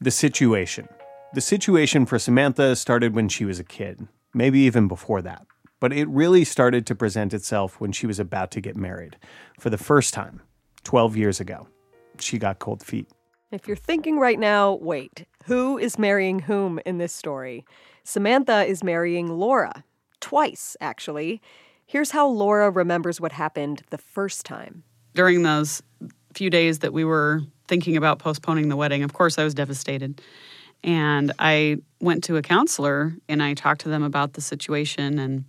[0.00, 0.88] The situation.
[1.34, 5.46] The situation for Samantha started when she was a kid, maybe even before that.
[5.80, 9.16] But it really started to present itself when she was about to get married
[9.58, 10.42] for the first time,
[10.84, 11.66] 12 years ago.
[12.18, 13.08] She got cold feet.
[13.50, 17.64] If you're thinking right now, wait, who is marrying whom in this story?
[18.04, 19.84] Samantha is marrying Laura.
[20.20, 21.40] Twice, actually.
[21.92, 24.82] Here's how Laura remembers what happened the first time.
[25.14, 25.82] During those
[26.32, 30.22] few days that we were thinking about postponing the wedding, of course, I was devastated.
[30.82, 35.18] And I went to a counselor and I talked to them about the situation.
[35.18, 35.44] And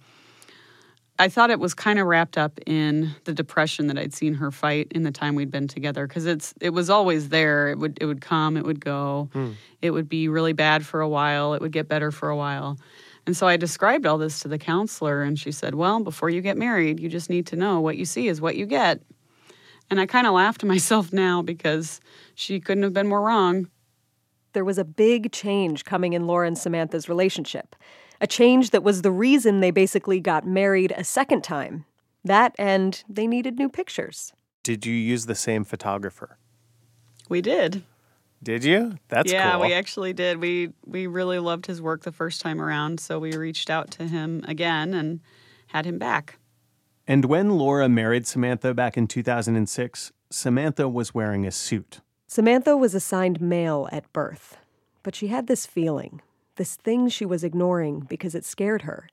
[1.17, 4.51] I thought it was kind of wrapped up in the depression that I'd seen her
[4.51, 7.69] fight in the time we'd been together because it's it was always there.
[7.69, 9.29] It would it would come, it would go.
[9.31, 9.51] Hmm.
[9.81, 12.77] It would be really bad for a while, it would get better for a while.
[13.25, 16.41] And so I described all this to the counselor and she said, "Well, before you
[16.41, 19.01] get married, you just need to know what you see is what you get."
[19.89, 22.01] And I kind of laugh to myself now because
[22.35, 23.69] she couldn't have been more wrong.
[24.53, 27.75] There was a big change coming in Laura and Samantha's relationship.
[28.21, 31.85] A change that was the reason they basically got married a second time.
[32.23, 34.31] That and they needed new pictures.
[34.63, 36.37] Did you use the same photographer?
[37.27, 37.83] We did.
[38.43, 38.97] Did you?
[39.07, 39.61] That's yeah, cool.
[39.61, 40.39] we actually did.
[40.39, 44.07] We we really loved his work the first time around, so we reached out to
[44.07, 45.21] him again and
[45.67, 46.37] had him back.
[47.07, 52.01] And when Laura married Samantha back in 2006, Samantha was wearing a suit.
[52.27, 54.57] Samantha was assigned male at birth,
[55.03, 56.21] but she had this feeling,
[56.55, 59.07] this thing she was ignoring because it scared her,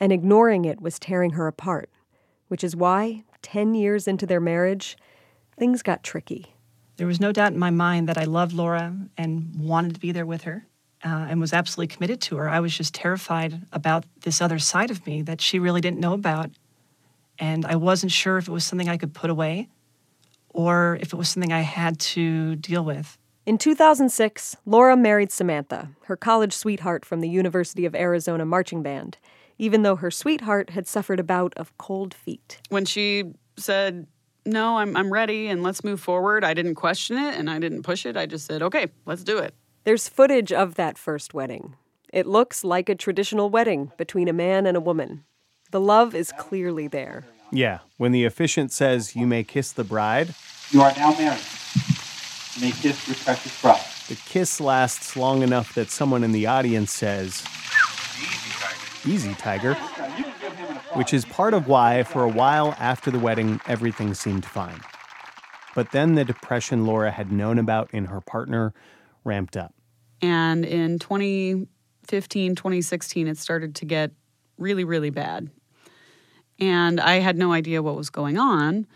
[0.00, 1.90] and ignoring it was tearing her apart,
[2.48, 4.96] which is why, 10 years into their marriage,
[5.56, 6.54] things got tricky.
[6.98, 10.10] There was no doubt in my mind that I loved Laura and wanted to be
[10.10, 10.66] there with her
[11.04, 12.48] uh, and was absolutely committed to her.
[12.48, 16.12] I was just terrified about this other side of me that she really didn't know
[16.12, 16.50] about.
[17.38, 19.68] And I wasn't sure if it was something I could put away
[20.48, 23.16] or if it was something I had to deal with.
[23.46, 29.18] In 2006, Laura married Samantha, her college sweetheart from the University of Arizona marching band,
[29.56, 32.60] even though her sweetheart had suffered a bout of cold feet.
[32.70, 34.08] When she said,
[34.46, 37.82] "No, I'm I'm ready and let's move forward," I didn't question it and I didn't
[37.82, 38.16] push it.
[38.16, 41.76] I just said, "Okay, let's do it." There's footage of that first wedding.
[42.12, 45.24] It looks like a traditional wedding between a man and a woman.
[45.70, 47.24] The love is clearly there.
[47.50, 50.34] Yeah, when the officiant says you may kiss the bride,
[50.70, 51.40] You are now married.
[52.56, 53.80] You may kiss your precious bride.
[54.08, 57.42] the kiss lasts long enough that someone in the audience says,
[59.08, 59.76] Easy tiger.
[59.76, 60.37] Easy, Tiger.
[60.94, 64.80] Which is part of why, for a while after the wedding, everything seemed fine.
[65.74, 68.72] But then the depression Laura had known about in her partner
[69.24, 69.74] ramped up.
[70.20, 74.10] And in 2015, 2016, it started to get
[74.56, 75.50] really, really bad.
[76.58, 78.86] And I had no idea what was going on.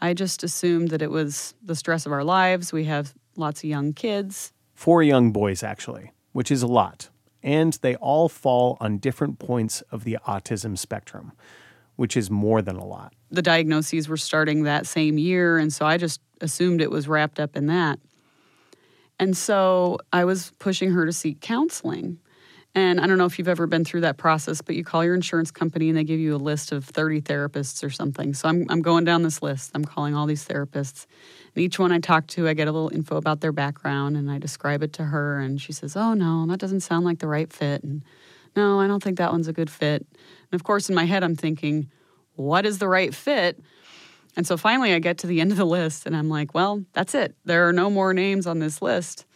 [0.00, 2.72] I just assumed that it was the stress of our lives.
[2.72, 4.52] We have lots of young kids.
[4.74, 7.10] Four young boys, actually, which is a lot.
[7.42, 11.32] And they all fall on different points of the autism spectrum,
[11.96, 13.14] which is more than a lot.
[13.30, 15.58] The diagnoses were starting that same year.
[15.58, 17.98] And so I just assumed it was wrapped up in that.
[19.18, 22.18] And so I was pushing her to seek counseling.
[22.74, 25.14] And I don't know if you've ever been through that process, but you call your
[25.14, 28.32] insurance company and they give you a list of 30 therapists or something.
[28.32, 29.72] So I'm, I'm going down this list.
[29.74, 31.06] I'm calling all these therapists.
[31.54, 34.30] And each one I talk to, I get a little info about their background and
[34.30, 35.38] I describe it to her.
[35.38, 37.82] And she says, Oh, no, that doesn't sound like the right fit.
[37.82, 38.04] And
[38.56, 40.06] no, I don't think that one's a good fit.
[40.50, 41.90] And of course, in my head, I'm thinking,
[42.34, 43.60] What is the right fit?
[44.36, 46.84] And so finally, I get to the end of the list and I'm like, Well,
[46.92, 47.34] that's it.
[47.44, 49.26] There are no more names on this list.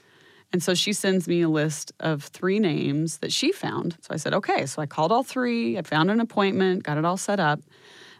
[0.55, 3.97] And so she sends me a list of three names that she found.
[4.03, 4.67] So I said, okay.
[4.67, 5.77] So I called all three.
[5.77, 7.59] I found an appointment, got it all set up.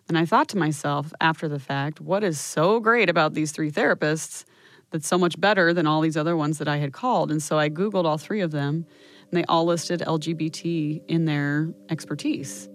[0.09, 3.71] And I thought to myself after the fact, what is so great about these three
[3.71, 4.45] therapists
[4.91, 7.31] that's so much better than all these other ones that I had called?
[7.31, 8.87] And so I Googled all three of them,
[9.31, 12.69] and they all listed LGBT in their expertise.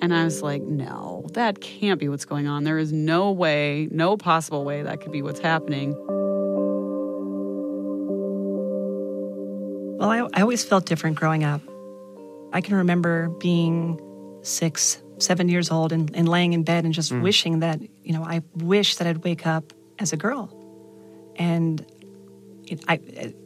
[0.00, 2.64] And I was like, no, that can't be what's going on.
[2.64, 5.94] There is no way, no possible way that could be what's happening.
[9.98, 11.60] Well, I, I always felt different growing up.
[12.52, 14.00] I can remember being
[14.42, 17.22] six, seven years old and, and laying in bed and just Mm.
[17.22, 20.50] wishing that, you know, I wish that I'd wake up as a girl.
[21.36, 21.84] And
[22.66, 23.36] it, I, it,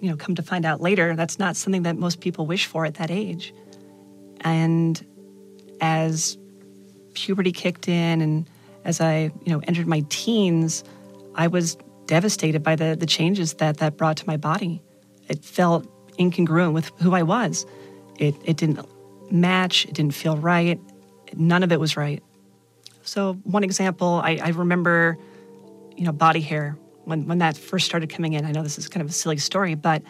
[0.00, 2.84] you know, come to find out later, that's not something that most people wish for
[2.84, 3.54] at that age.
[4.40, 5.04] And
[5.80, 6.36] as
[7.14, 8.48] puberty kicked in and
[8.84, 10.84] as I, you know, entered my teens,
[11.34, 14.82] I was devastated by the the changes that that brought to my body.
[15.28, 15.86] It felt
[16.18, 17.66] incongruent with who I was.
[18.20, 18.86] It it didn't
[19.32, 19.86] match.
[19.86, 20.78] It didn't feel right.
[21.34, 22.22] None of it was right.
[23.02, 25.18] So, one example, I, I remember,
[25.96, 28.44] you know, body hair when, when that first started coming in.
[28.44, 30.02] I know this is kind of a silly story, but,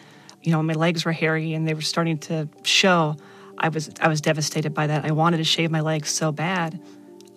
[0.43, 3.15] you know, my legs were hairy and they were starting to show.
[3.57, 5.05] I was I was devastated by that.
[5.05, 6.81] I wanted to shave my legs so bad,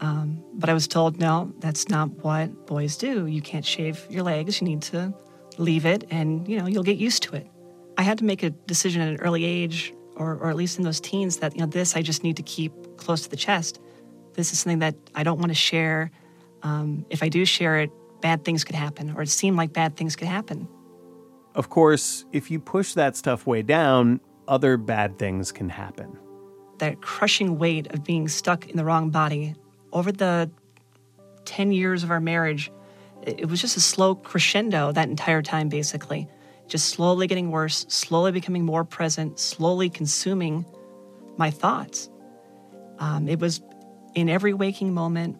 [0.00, 3.26] um, but I was told no, that's not what boys do.
[3.26, 4.60] You can't shave your legs.
[4.60, 5.14] You need to
[5.58, 7.46] leave it, and you know you'll get used to it.
[7.98, 10.84] I had to make a decision at an early age, or or at least in
[10.84, 13.80] those teens, that you know this I just need to keep close to the chest.
[14.34, 16.10] This is something that I don't want to share.
[16.62, 17.90] Um, if I do share it,
[18.20, 20.68] bad things could happen, or it seemed like bad things could happen.
[21.54, 26.18] Of course, if you push that stuff way down, other bad things can happen.
[26.78, 29.54] That crushing weight of being stuck in the wrong body
[29.92, 30.50] over the
[31.44, 32.72] 10 years of our marriage,
[33.22, 36.28] it was just a slow crescendo that entire time, basically.
[36.66, 40.64] Just slowly getting worse, slowly becoming more present, slowly consuming
[41.36, 42.08] my thoughts.
[42.98, 43.60] Um, it was
[44.14, 45.38] in every waking moment.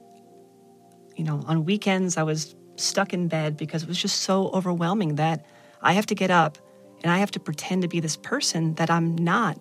[1.16, 5.14] You know, on weekends, I was stuck in bed because it was just so overwhelming
[5.16, 5.46] that
[5.80, 6.58] I have to get up
[7.02, 9.58] and I have to pretend to be this person that I'm not.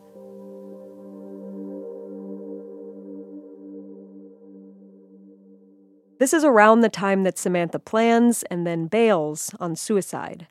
[6.19, 10.47] This is around the time that Samantha plans and then bails on suicide.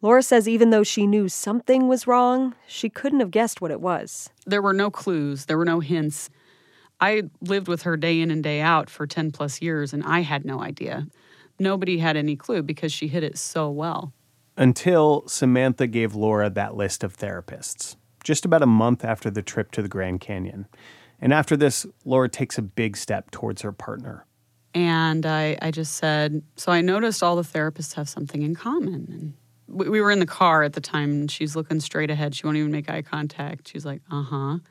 [0.00, 3.80] Laura says even though she knew something was wrong, she couldn't have guessed what it
[3.80, 4.30] was.
[4.46, 6.30] There were no clues, there were no hints.
[7.00, 10.20] I lived with her day in and day out for 10 plus years, and I
[10.20, 11.06] had no idea.
[11.58, 14.12] Nobody had any clue because she hid it so well.
[14.56, 19.72] Until Samantha gave Laura that list of therapists, just about a month after the trip
[19.72, 20.66] to the Grand Canyon.
[21.20, 24.24] And after this, Laura takes a big step towards her partner.
[24.74, 29.08] And I, I just said, So I noticed all the therapists have something in common.
[29.10, 29.34] And
[29.68, 32.34] we, we were in the car at the time, and she's looking straight ahead.
[32.34, 33.68] She won't even make eye contact.
[33.68, 34.36] She's like, Uh huh.
[34.36, 34.62] I'm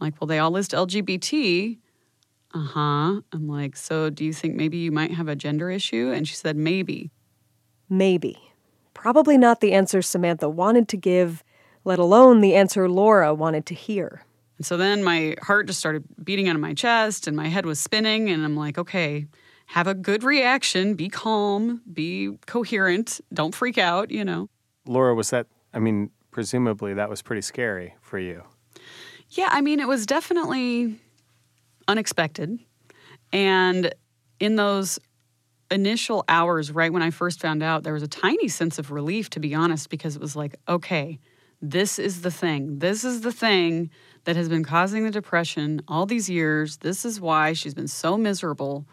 [0.00, 1.78] like, Well, they all list LGBT.
[2.52, 3.20] Uh huh.
[3.32, 6.12] I'm like, So do you think maybe you might have a gender issue?
[6.14, 7.10] And she said, Maybe.
[7.88, 8.38] Maybe.
[8.94, 11.42] Probably not the answer Samantha wanted to give,
[11.84, 14.24] let alone the answer Laura wanted to hear.
[14.58, 17.64] And so then my heart just started beating out of my chest and my head
[17.64, 18.28] was spinning.
[18.28, 19.26] And I'm like, okay,
[19.70, 24.48] have a good reaction, be calm, be coherent, don't freak out, you know.
[24.84, 28.42] Laura, was that, I mean, presumably that was pretty scary for you.
[29.28, 30.98] Yeah, I mean, it was definitely
[31.86, 32.58] unexpected.
[33.32, 33.94] And
[34.40, 34.98] in those
[35.70, 39.30] initial hours, right when I first found out, there was a tiny sense of relief,
[39.30, 41.20] to be honest, because it was like, okay,
[41.62, 42.80] this is the thing.
[42.80, 43.90] This is the thing
[44.24, 46.78] that has been causing the depression all these years.
[46.78, 48.84] This is why she's been so miserable.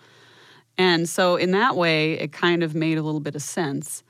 [0.78, 4.04] And so, in that way, it kind of made a little bit of sense.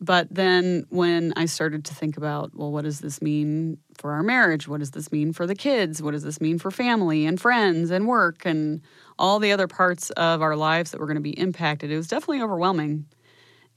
[0.00, 4.22] But then when I started to think about, well, what does this mean for our
[4.22, 4.68] marriage?
[4.68, 6.02] What does this mean for the kids?
[6.02, 8.82] What does this mean for family and friends and work and
[9.18, 11.90] all the other parts of our lives that were going to be impacted?
[11.90, 13.06] It was definitely overwhelming.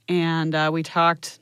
[0.08, 1.39] And uh, we talked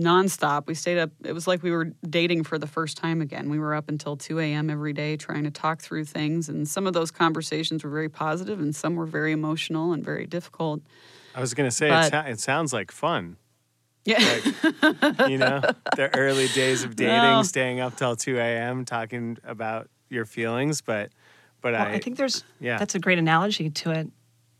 [0.00, 0.66] nonstop.
[0.66, 1.10] We stayed up.
[1.24, 3.50] It was like we were dating for the first time again.
[3.50, 4.70] We were up until 2 a.m.
[4.70, 6.48] every day trying to talk through things.
[6.48, 10.26] And some of those conversations were very positive and some were very emotional and very
[10.26, 10.80] difficult.
[11.34, 13.36] I was going to say, But- it, sa- it sounds like fun.
[14.06, 14.18] Yeah.
[15.28, 15.60] you know,
[15.94, 17.42] the early days of dating, No.
[17.42, 20.80] staying up till 2 a.m., talking about your feelings.
[20.80, 21.10] But,
[21.60, 22.78] but Well, I, I think there's yeah.
[22.78, 24.08] that's a great analogy to it.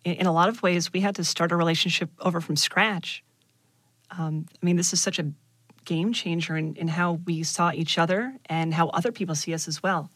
[0.05, 3.25] In, in a lot of ways, we had to start a relationship over from scratch.
[4.17, 5.33] Um, I mean, this is such a
[5.85, 9.69] game changer in, in how we saw each other and how other people see us
[9.69, 10.11] as well.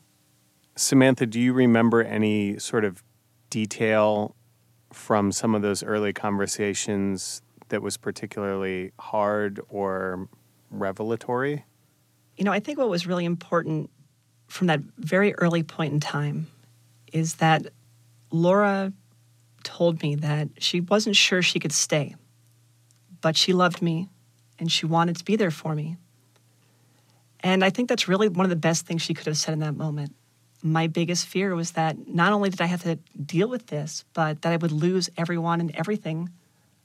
[0.77, 3.03] Samantha, do you remember any sort of
[3.51, 4.35] detail
[4.93, 10.29] from some of those early conversations that was particularly hard or
[10.71, 11.65] revelatory?
[12.37, 13.91] You know, I think what was really important
[14.49, 16.49] from that very early point in time
[17.13, 17.67] is that
[18.31, 18.93] Laura
[19.63, 22.15] told me that she wasn't sure she could stay,
[23.25, 24.07] but she loved me
[24.59, 25.97] and she wanted to be there for me.
[27.41, 29.61] And I think that's really one of the best things she could have said in
[29.61, 30.15] that moment.
[30.63, 34.43] My biggest fear was that not only did I have to deal with this, but
[34.43, 36.29] that I would lose everyone and everything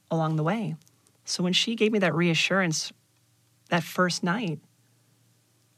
[0.09, 0.77] along the way.
[1.25, 2.93] So when she gave me that reassurance
[3.67, 4.59] that first night,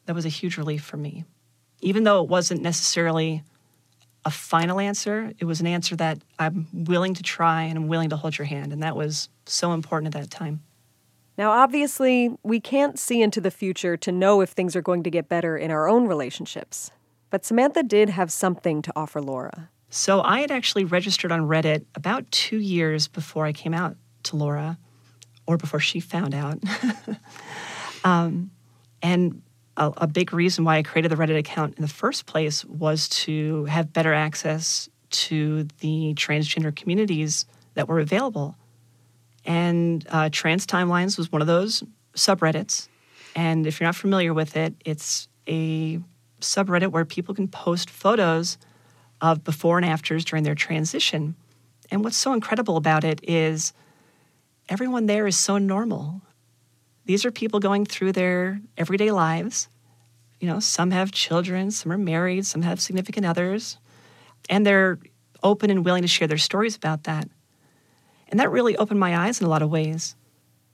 [0.06, 1.26] that was a huge relief for me.
[1.80, 3.42] Even though it wasn't necessarily
[4.26, 8.10] a final answer, it was an answer that I'm willing to try and I'm willing
[8.10, 8.72] to hold your hand.
[8.72, 10.62] And that was so important at that time.
[11.38, 15.10] Now, obviously, we can't see into the future to know if things are going to
[15.10, 16.92] get better in our own relationships.
[17.30, 19.70] But Samantha did have something to offer Laura.
[19.90, 24.36] So I had actually registered on Reddit about two years before I came out to
[24.36, 24.78] Laura,
[25.48, 26.60] or before she found out.
[28.04, 28.52] um,
[29.02, 29.42] and
[29.78, 33.08] a, a big reason why I created the Reddit account in the first place was
[33.10, 38.56] to have better access to the transgender communities that were available.
[39.46, 42.88] And uh, Trans Timelines was one of those subreddits.
[43.36, 46.00] And if you're not familiar with it, it's a
[46.42, 48.58] subreddit where people can post photos
[49.22, 51.36] of before and afters during their transition.
[51.90, 53.74] And what's so incredible about it is
[54.70, 56.22] everyone there is so normal.
[57.06, 59.68] These are people going through their everyday lives.
[60.40, 63.78] You know, some have children, some are married, some have significant others,
[64.50, 65.00] and they're
[65.44, 67.28] open and willing to share their stories about that.
[68.30, 70.16] And that really opened my eyes in a lot of ways.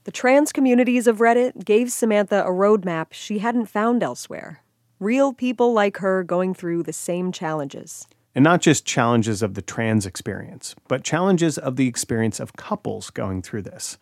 [0.04, 4.62] The trans communities of Reddit gave Samantha a roadmap she hadn't found elsewhere.
[5.00, 8.06] Real people like her going through the same challenges.
[8.34, 13.10] And not just challenges of the trans experience, but challenges of the experience of couples
[13.10, 13.98] going through this.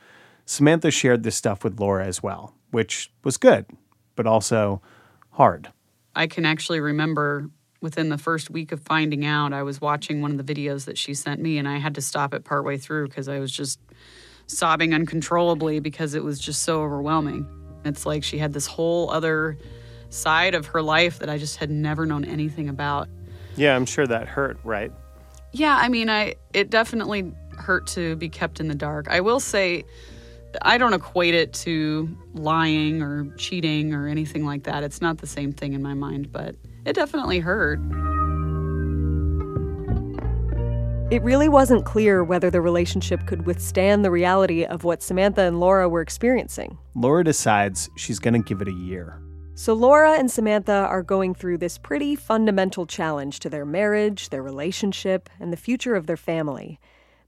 [0.47, 3.67] Samantha shared this stuff with Laura as well, which was good,
[4.15, 4.81] but also
[5.31, 5.73] hard.
[6.15, 7.51] I can actually remember
[7.83, 10.97] within the first week of finding out, I was watching one of the videos that
[10.97, 13.81] she sent me, and I had to stop it partway through because I was just
[14.47, 17.47] sobbing uncontrollably because it was just so overwhelming.
[17.85, 19.59] It's like she had this whole other
[20.09, 23.09] side of her life that I just had never known anything about.
[23.57, 24.93] Yeah, I'm sure that hurt, right?
[25.53, 29.09] Yeah, I mean, I it definitely hurt to be kept in the dark.
[29.09, 29.85] I will say
[30.63, 34.83] I don't equate it to lying or cheating or anything like that.
[34.83, 37.81] It's not the same thing in my mind, but it definitely hurt.
[41.09, 45.61] It really wasn't clear whether the relationship could withstand the reality of what Samantha and
[45.61, 46.79] Laura were experiencing.
[46.97, 49.21] Laura decides she's going to give it a year.
[49.55, 54.43] So, Laura and Samantha are going through this pretty fundamental challenge to their marriage, their
[54.43, 56.79] relationship, and the future of their family.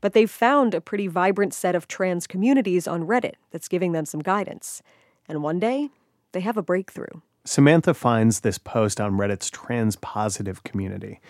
[0.00, 4.04] But they've found a pretty vibrant set of trans communities on Reddit that's giving them
[4.04, 4.82] some guidance.
[5.28, 5.90] And one day,
[6.32, 7.20] they have a breakthrough.
[7.44, 11.20] Samantha finds this post on Reddit's trans positive community.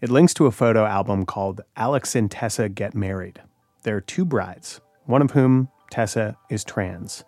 [0.00, 3.42] It links to a photo album called Alex and Tessa Get Married.
[3.82, 7.24] There are two brides, one of whom, Tessa, is trans.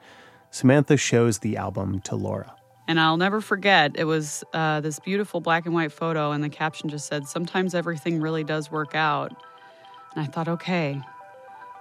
[0.51, 2.55] Samantha shows the album to Laura.
[2.88, 6.49] And I'll never forget, it was uh, this beautiful black and white photo, and the
[6.49, 9.32] caption just said, Sometimes everything really does work out.
[10.18, 11.00] And I thought, okay,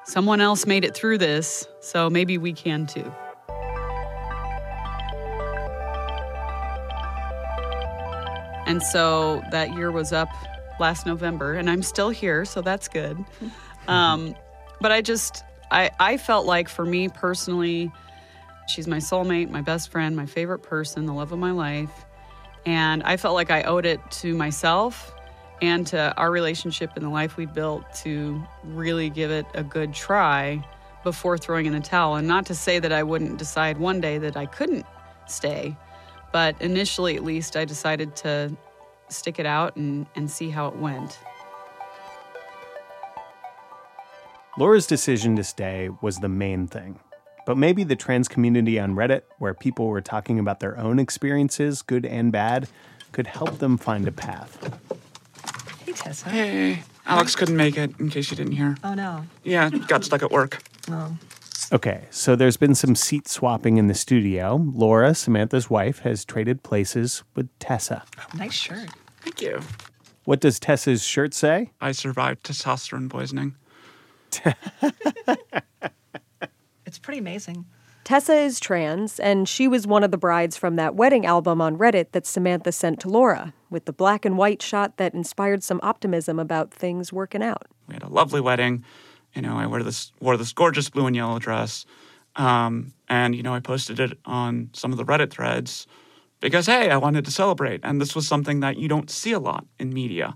[0.03, 3.11] someone else made it through this, so maybe we can too.
[8.67, 10.29] And so that year was up
[10.79, 13.17] last November, and I'm still here, so that's good.
[13.88, 14.35] Um,
[14.81, 17.89] but I just, I, I felt like for me personally,
[18.67, 22.03] she's my soulmate, my best friend, my favorite person, the love of my life.
[22.65, 25.13] And I felt like I owed it to myself
[25.62, 29.93] and to our relationship and the life we built to really give it a good
[29.93, 30.64] try
[31.03, 32.16] before throwing in the towel.
[32.16, 34.86] And not to say that I wouldn't decide one day that I couldn't
[35.28, 35.76] stay,
[36.32, 38.55] but initially at least I decided to
[39.10, 41.20] stick it out and, and see how it went.
[44.58, 46.99] Laura's decision to stay was the main thing.
[47.45, 51.82] But maybe the trans community on Reddit, where people were talking about their own experiences,
[51.82, 52.68] good and bad,
[53.14, 54.80] could help them find a path.
[55.98, 56.30] Hey, Tessa.
[56.30, 58.78] Hey, Alex couldn't make it, in case you didn't hear.
[58.84, 59.26] Oh, no.
[59.43, 60.62] Yeah, got stuck at work.
[60.89, 61.18] Oh.
[61.72, 64.64] Okay, so there's been some seat swapping in the studio.
[64.74, 68.04] Laura, Samantha's wife, has traded places with Tessa.
[68.20, 68.89] Oh, nice shirt.
[69.22, 69.60] Thank you.
[70.24, 71.72] What does Tessa's shirt say?
[71.82, 73.56] I survived testosterone poisoning.
[76.86, 77.66] It's pretty amazing.
[78.06, 81.78] Tessa is trans, and she was one of the brides from that wedding album on
[81.78, 85.80] Reddit that Samantha sent to Laura, with the black and white shot that inspired some
[85.84, 87.68] optimism about things working out.
[87.88, 88.84] We had a lovely wedding.
[89.34, 91.86] You know, I wore this wore this gorgeous blue and yellow dress,
[92.36, 95.86] um, and you know, I posted it on some of the Reddit threads
[96.39, 99.39] because hey, I wanted to celebrate, and this was something that you don't see a
[99.39, 100.36] lot in media,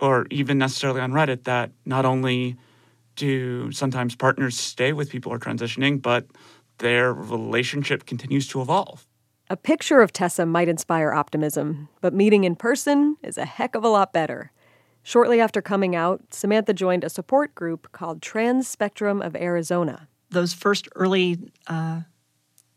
[0.00, 1.44] or even necessarily on Reddit.
[1.44, 2.56] That not only
[3.16, 6.26] do sometimes partners stay with people who are transitioning, but
[6.78, 9.06] their relationship continues to evolve.
[9.50, 13.82] A picture of Tessa might inspire optimism, but meeting in person is a heck of
[13.82, 14.52] a lot better.
[15.02, 20.06] Shortly after coming out, Samantha joined a support group called Trans Spectrum of Arizona.
[20.30, 21.36] Those first early
[21.66, 22.02] uh,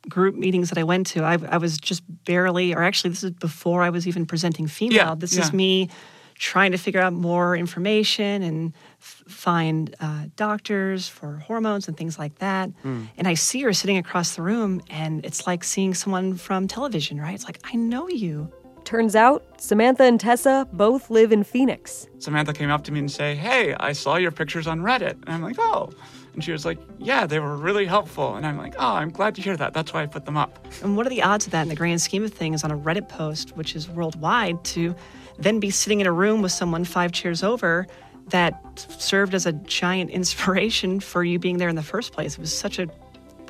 [0.09, 3.31] group meetings that I went to, I, I, was just barely, or actually, this is
[3.31, 4.97] before I was even presenting female.
[4.97, 5.43] Yeah, this yeah.
[5.43, 5.89] is me
[6.35, 12.17] trying to figure out more information and f- find uh, doctors for hormones and things
[12.19, 12.69] like that.
[12.83, 13.07] Mm.
[13.17, 17.19] And I see her sitting across the room, and it's like seeing someone from television,
[17.19, 17.33] right?
[17.33, 18.51] It's like, I know you.
[18.83, 22.07] Turns out, Samantha and Tessa both live in Phoenix.
[22.19, 25.29] Samantha came up to me and say, "Hey, I saw your pictures on Reddit," and
[25.29, 25.93] I'm like, "Oh."
[26.33, 28.35] And she was like, Yeah, they were really helpful.
[28.35, 29.73] And I'm like, Oh, I'm glad to hear that.
[29.73, 30.67] That's why I put them up.
[30.81, 32.77] And what are the odds of that in the grand scheme of things on a
[32.77, 34.95] Reddit post, which is worldwide, to
[35.37, 37.87] then be sitting in a room with someone five chairs over
[38.29, 42.33] that served as a giant inspiration for you being there in the first place?
[42.33, 42.87] It was such a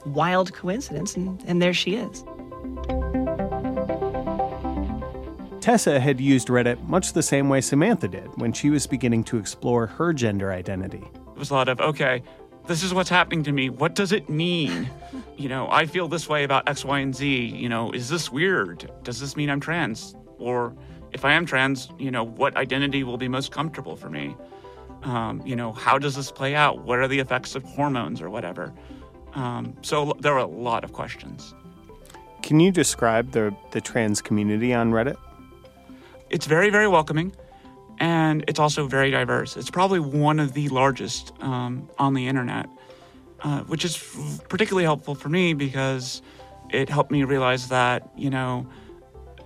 [0.06, 2.24] wild coincidence, and, and there she is.
[5.64, 9.38] Tessa had used Reddit much the same way Samantha did when she was beginning to
[9.38, 11.02] explore her gender identity.
[11.02, 12.22] It was a lot of, okay,
[12.68, 13.70] this is what's happening to me.
[13.70, 14.90] What does it mean?
[15.38, 17.46] you know, I feel this way about X, Y, and Z.
[17.46, 18.92] You know, is this weird?
[19.04, 20.16] Does this mean I'm trans?
[20.38, 20.76] Or
[21.14, 24.36] if I am trans, you know, what identity will be most comfortable for me?
[25.04, 26.84] Um, you know, how does this play out?
[26.84, 28.74] What are the effects of hormones or whatever?
[29.36, 31.54] Um, so there were a lot of questions.
[32.42, 35.18] Can you describe the, the trans community on Reddit?
[36.30, 37.34] It's very, very welcoming,
[38.00, 39.56] and it's also very diverse.
[39.56, 42.68] It's probably one of the largest um, on the internet,
[43.42, 43.98] uh, which is
[44.50, 46.22] particularly helpful for me because
[46.70, 48.68] it helped me realize that, you know,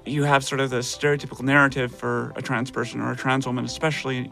[0.07, 3.65] you have sort of the stereotypical narrative for a trans person or a trans woman,
[3.65, 4.31] especially,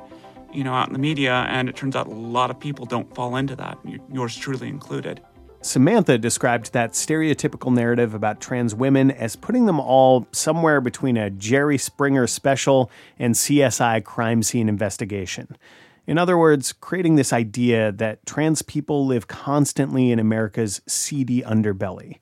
[0.54, 3.14] you know, out in the media, and it turns out a lot of people don't
[3.14, 3.78] fall into that,
[4.12, 5.22] yours truly included.
[5.62, 11.32] Samantha described that stereotypical narrative about trans women as putting them all somewhere between a
[11.32, 15.58] Jerry Springer special and CSI crime scene investigation.
[16.06, 22.20] In other words, creating this idea that trans people live constantly in America's seedy underbelly.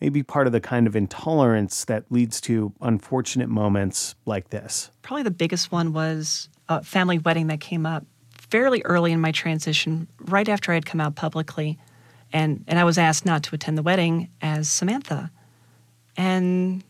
[0.00, 4.90] Maybe part of the kind of intolerance that leads to unfortunate moments like this.
[5.02, 9.32] Probably the biggest one was a family wedding that came up fairly early in my
[9.32, 11.78] transition, right after I had come out publicly
[12.32, 15.30] and and I was asked not to attend the wedding as Samantha,
[16.16, 16.82] and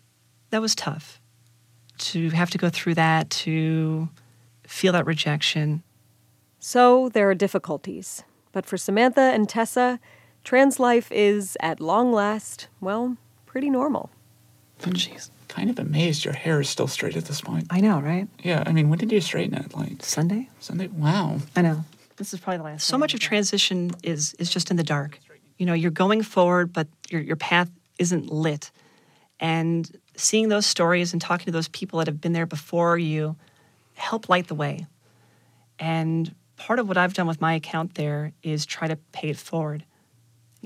[0.50, 1.20] that was tough
[1.98, 4.08] to have to go through that to
[4.66, 5.82] feel that rejection.
[6.58, 10.00] So there are difficulties, but for Samantha and Tessa,
[10.46, 14.08] trans life is at long last, well, pretty normal.
[14.80, 15.30] Jeez.
[15.48, 17.66] Kind of amazed your hair is still straight at this point.
[17.70, 18.28] I know, right?
[18.42, 19.74] Yeah, I mean, when did you straighten it?
[19.74, 20.48] Like Sunday.
[20.60, 20.88] Sunday.
[20.88, 21.38] Wow.
[21.54, 21.84] I know.
[22.16, 22.86] This is probably the last.
[22.86, 25.18] So much of transition is is just in the dark.
[25.58, 28.70] You know, you're going forward, but your your path isn't lit.
[29.40, 33.36] And seeing those stories and talking to those people that have been there before you
[33.94, 34.86] help light the way.
[35.78, 39.36] And part of what I've done with my account there is try to pay it
[39.36, 39.84] forward.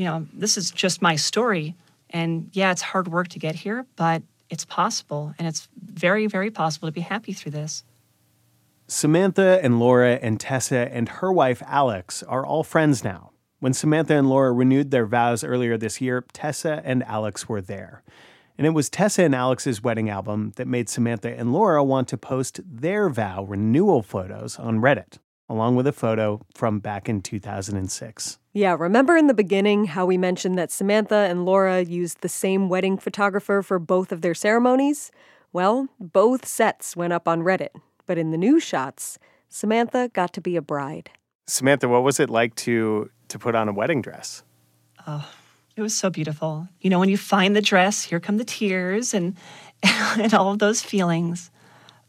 [0.01, 1.77] You know, this is just my story.
[2.09, 5.35] And yeah, it's hard work to get here, but it's possible.
[5.39, 7.85] And it's very, very possible to be happy through this.
[8.87, 13.33] Samantha and Laura and Tessa and her wife Alex are all friends now.
[13.59, 18.03] When Samantha and Laura renewed their vows earlier this year, Tessa and Alex were there.
[18.57, 22.17] And it was Tessa and Alex's wedding album that made Samantha and Laura want to
[22.17, 25.19] post their vow renewal photos on Reddit,
[25.51, 28.39] along with a photo from back in 2006.
[28.53, 32.69] Yeah, remember in the beginning how we mentioned that Samantha and Laura used the same
[32.69, 35.11] wedding photographer for both of their ceremonies?
[35.53, 37.71] Well, both sets went up on Reddit,
[38.07, 41.11] but in the new shots, Samantha got to be a bride.
[41.49, 44.45] Samantha, what was it like to to put on a wedding dress?
[45.07, 45.29] Oh,
[45.77, 46.69] it was so beautiful.
[46.81, 49.37] You know, when you find the dress, here come the tears and
[49.83, 51.51] and all of those feelings.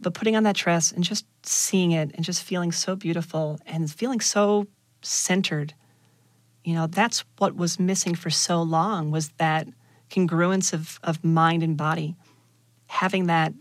[0.02, 3.90] But putting on that dress and just seeing it and just feeling so beautiful and
[3.92, 4.68] feeling so
[5.02, 5.74] centered.
[6.64, 9.68] You know, that's what was missing for so long was that
[10.10, 12.16] congruence of, of mind and body.
[12.88, 13.54] Having that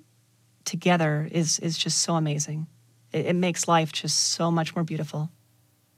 [0.65, 2.67] together is is just so amazing.
[3.13, 5.31] It, it makes life just so much more beautiful.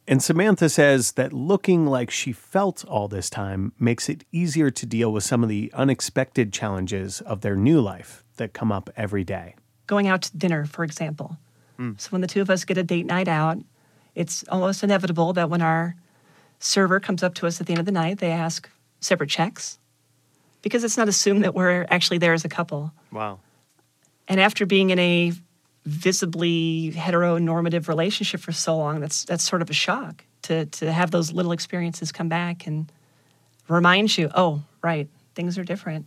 [0.07, 4.85] And Samantha says that looking like she felt all this time makes it easier to
[4.85, 9.23] deal with some of the unexpected challenges of their new life that come up every
[9.23, 9.55] day.
[9.87, 11.37] Going out to dinner, for example.
[11.79, 12.01] Mm.
[12.01, 13.59] So when the two of us get a date night out,
[14.15, 15.97] it's almost inevitable that when our
[16.59, 18.69] server comes up to us at the end of the night, they ask
[19.01, 19.79] separate checks
[20.63, 22.93] because it's not assumed that we're actually there as a couple.
[23.11, 23.41] Wow.
[24.29, 25.33] And after being in a
[25.85, 31.11] visibly heteronormative relationship for so long, that's that's sort of a shock to to have
[31.11, 32.91] those little experiences come back and
[33.69, 36.07] remind you, oh, right, things are different.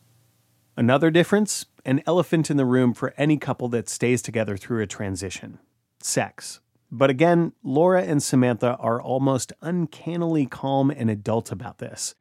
[0.78, 4.88] Another difference an elephant in the room for any couple that stays together through a
[4.88, 5.60] transition
[6.02, 6.60] sex.
[6.92, 12.14] But again, Laura and Samantha are almost uncannily calm and adult about this.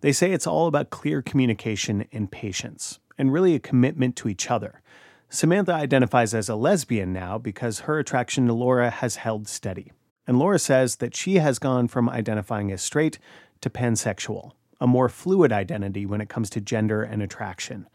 [0.00, 4.50] They say it's all about clear communication and patience, and really a commitment to each
[4.50, 4.82] other.
[5.28, 9.92] Samantha identifies as a lesbian now because her attraction to Laura has held steady.
[10.26, 13.18] And Laura says that she has gone from identifying as straight
[13.60, 17.86] to pansexual, a more fluid identity when it comes to gender and attraction.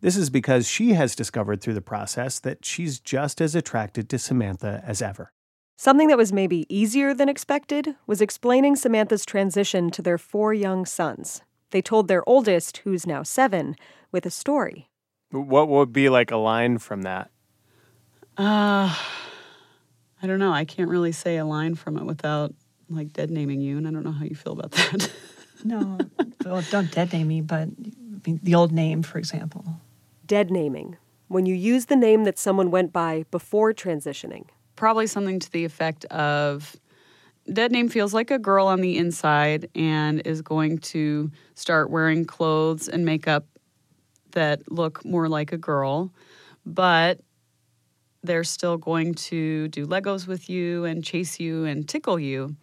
[0.00, 4.18] This is because she has discovered through the process that she's just as attracted to
[4.18, 5.32] Samantha as ever.
[5.76, 10.84] Something that was maybe easier than expected was explaining Samantha's transition to their four young
[10.86, 11.42] sons.
[11.70, 13.74] They told their oldest, who's now seven,
[14.12, 14.88] with a story.
[15.30, 17.30] What would be like a line from that?
[18.36, 18.94] Uh,
[20.22, 20.52] I don't know.
[20.52, 22.54] I can't really say a line from it without
[22.88, 25.10] like dead naming you, and I don't know how you feel about that.
[25.64, 25.98] No,
[26.44, 27.68] well, don't dead name me, but
[28.24, 29.64] the old name, for example.
[30.26, 30.96] Dead naming,
[31.28, 34.44] when you use the name that someone went by before transitioning.
[34.76, 36.76] Probably something to the effect of
[37.52, 42.24] Dead Name feels like a girl on the inside and is going to start wearing
[42.24, 43.46] clothes and makeup
[44.32, 46.12] that look more like a girl,
[46.64, 47.20] but
[48.22, 52.56] they're still going to do Legos with you and chase you and tickle you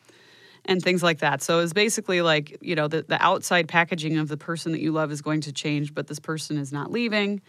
[0.66, 1.42] and things like that.
[1.42, 4.92] So it's basically like, you know, the, the outside packaging of the person that you
[4.92, 7.42] love is going to change, but this person is not leaving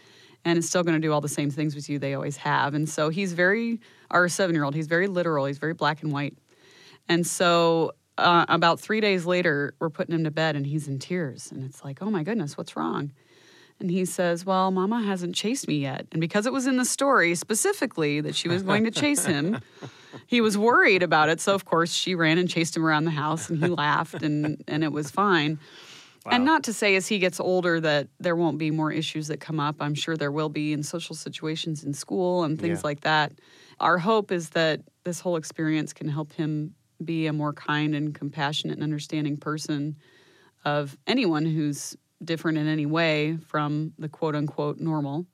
[0.45, 2.75] and is still going to do all the same things with you they always have.
[2.75, 6.13] And so he's very, our seven year old, he's very literal, he's very black and
[6.13, 6.37] white.
[7.09, 10.99] And so uh, about three days later, we're putting him to bed and he's in
[10.99, 11.53] tears.
[11.53, 13.13] And it's like, oh my goodness, what's wrong?
[13.83, 16.07] And he says, Well, Mama hasn't chased me yet.
[16.13, 19.61] And because it was in the story specifically that she was going to chase him,
[20.27, 21.41] he was worried about it.
[21.41, 24.63] So, of course, she ran and chased him around the house and he laughed and,
[24.69, 25.59] and it was fine.
[26.31, 29.41] And not to say as he gets older that there won't be more issues that
[29.41, 29.77] come up.
[29.81, 32.87] I'm sure there will be in social situations in school and things Yeah.
[32.89, 33.33] like that.
[33.81, 38.15] Our hope is that this whole experience can help him be a more kind and
[38.15, 39.97] compassionate and understanding person
[40.65, 45.27] of anyone who's different in any way from the quote unquote normal.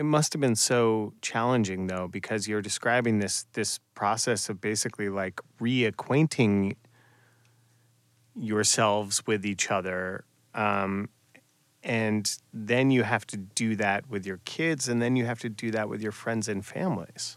[0.00, 5.10] It must have been so challenging though, because you're describing this this process of basically
[5.10, 6.76] like reacquainting
[8.34, 10.24] yourselves with each other.
[10.54, 11.10] Um,
[11.82, 15.50] and then you have to do that with your kids, and then you have to
[15.50, 17.36] do that with your friends and families.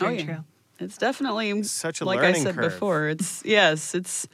[0.00, 0.42] oh, yeah.
[0.78, 2.74] It's definitely Such a like I said curve.
[2.74, 3.08] before.
[3.08, 4.28] It's yes, it's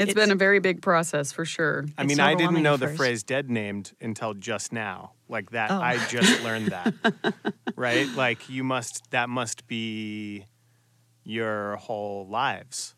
[0.00, 1.86] it's been a very big process for sure.
[1.96, 5.12] I mean, I didn't know the phrase dead named until just now.
[5.28, 5.80] Like that, Oh.
[5.80, 6.94] I just learned that.
[7.76, 8.08] right?
[8.14, 10.44] Like you must, that must be
[11.24, 12.94] your whole lives.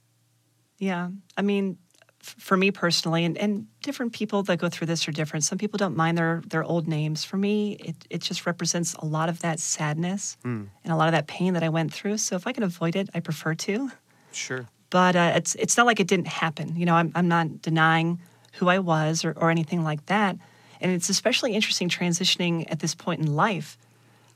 [0.79, 1.11] Yeah.
[1.37, 1.79] I mean,
[2.21, 5.45] f- for me personally, and, and different people that go through this are different.
[5.45, 7.25] Some people don't mind their, their old names.
[7.25, 10.67] For me, it, it just represents a lot of that sadness Mm.
[10.83, 12.19] and a lot of that pain that I went through.
[12.19, 13.91] So if I can avoid it, I prefer to.
[14.33, 14.67] Sure.
[14.91, 16.77] But uh, it's it's not like it didn't happen.
[16.77, 18.21] You know, I'm, I'm not denying
[18.55, 20.37] who I was or, or anything like that.
[20.81, 23.79] And it's especially interesting transitioning at this point in life.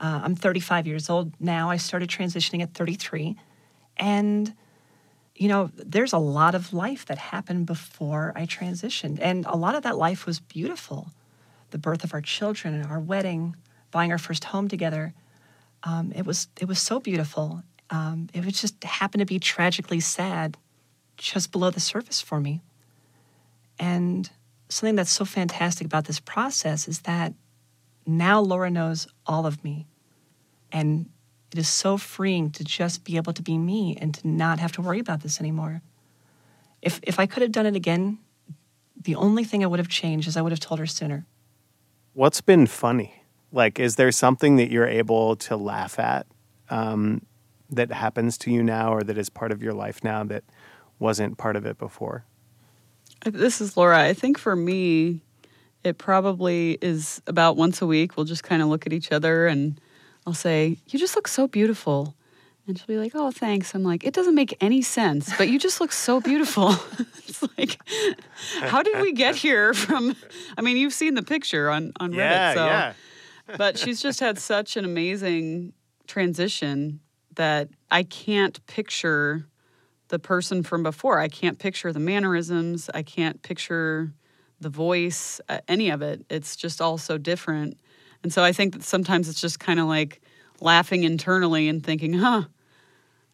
[0.00, 1.70] Uh, I'm 35 years old now.
[1.70, 3.36] I started transitioning at 33.
[3.98, 4.54] And,
[5.34, 9.18] you know, there's a lot of life that happened before I transitioned.
[9.20, 11.10] And a lot of that life was beautiful.
[11.70, 13.56] The birth of our children, our wedding,
[13.90, 15.12] buying our first home together.
[15.82, 17.62] Um, it was it was so beautiful.
[17.90, 20.56] Um, it was just happened to be tragically sad
[21.16, 22.60] just below the surface for me.
[23.78, 24.30] And
[24.72, 27.34] something that's so fantastic about this process is that
[28.06, 29.86] now Laura knows all of me.
[30.72, 31.10] And
[31.52, 34.72] it is so freeing to just be able to be me and to not have
[34.72, 35.82] to worry about this anymore.
[36.80, 38.18] If, if I could have done it again,
[39.00, 41.26] the only thing I would have changed is I would have told her sooner.
[42.12, 43.24] What's been funny?
[43.52, 46.26] Like, is there something that you're able to laugh at
[46.68, 47.26] um,
[47.70, 50.44] that happens to you now or that is part of your life now that
[50.98, 52.24] wasn't part of it before?
[53.24, 54.02] This is Laura.
[54.02, 55.20] I think for me,
[55.84, 58.16] it probably is about once a week.
[58.16, 59.80] We'll just kind of look at each other and
[60.26, 62.14] I'll say, You just look so beautiful.
[62.66, 63.74] And she'll be like, Oh, thanks.
[63.74, 66.70] I'm like, It doesn't make any sense, but you just look so beautiful.
[67.26, 67.78] it's like,
[68.60, 70.16] How did we get here from?
[70.56, 72.16] I mean, you've seen the picture on, on Reddit.
[72.16, 72.66] Yeah, so.
[72.66, 72.92] yeah.
[73.56, 75.72] but she's just had such an amazing
[76.06, 77.00] transition
[77.34, 79.46] that I can't picture
[80.10, 81.18] the person from before.
[81.18, 82.90] I can't picture the mannerisms.
[82.92, 84.12] I can't picture
[84.60, 86.24] the voice, uh, any of it.
[86.28, 87.78] It's just all so different.
[88.22, 90.20] And so I think that sometimes it's just kind of like
[90.60, 92.44] laughing internally and thinking, huh,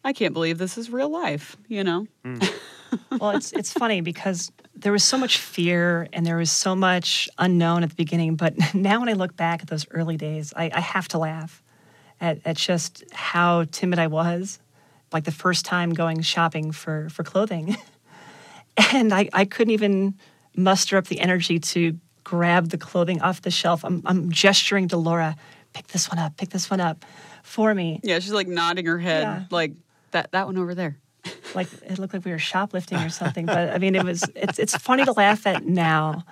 [0.03, 2.07] I can't believe this is real life, you know?
[3.19, 7.27] well, it's it's funny because there was so much fear and there was so much
[7.37, 8.35] unknown at the beginning.
[8.35, 11.61] But now, when I look back at those early days, I, I have to laugh
[12.21, 14.59] at, at just how timid I was.
[15.13, 17.77] Like the first time going shopping for for clothing,
[18.93, 20.15] and I, I couldn't even
[20.55, 23.85] muster up the energy to grab the clothing off the shelf.
[23.85, 25.35] I'm, I'm gesturing to Laura,
[25.73, 27.05] pick this one up, pick this one up
[27.43, 28.01] for me.
[28.03, 29.43] Yeah, she's like nodding her head, Yeah.
[29.49, 29.71] like
[30.11, 30.97] that, that one over there.
[31.55, 33.45] like it looked like we were shoplifting or something.
[33.45, 36.25] But I mean, it was it's it's funny to laugh at now,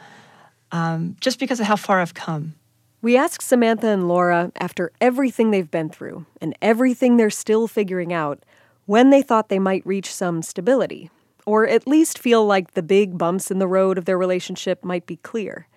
[0.71, 2.55] um, just because of how far I've come.
[3.01, 8.11] We asked Samantha and Laura, after everything they've been through and everything they're still figuring
[8.11, 8.43] out,
[8.85, 11.09] when they thought they might reach some stability,
[11.45, 15.05] or at least feel like the big bumps in the road of their relationship might
[15.05, 15.67] be clear.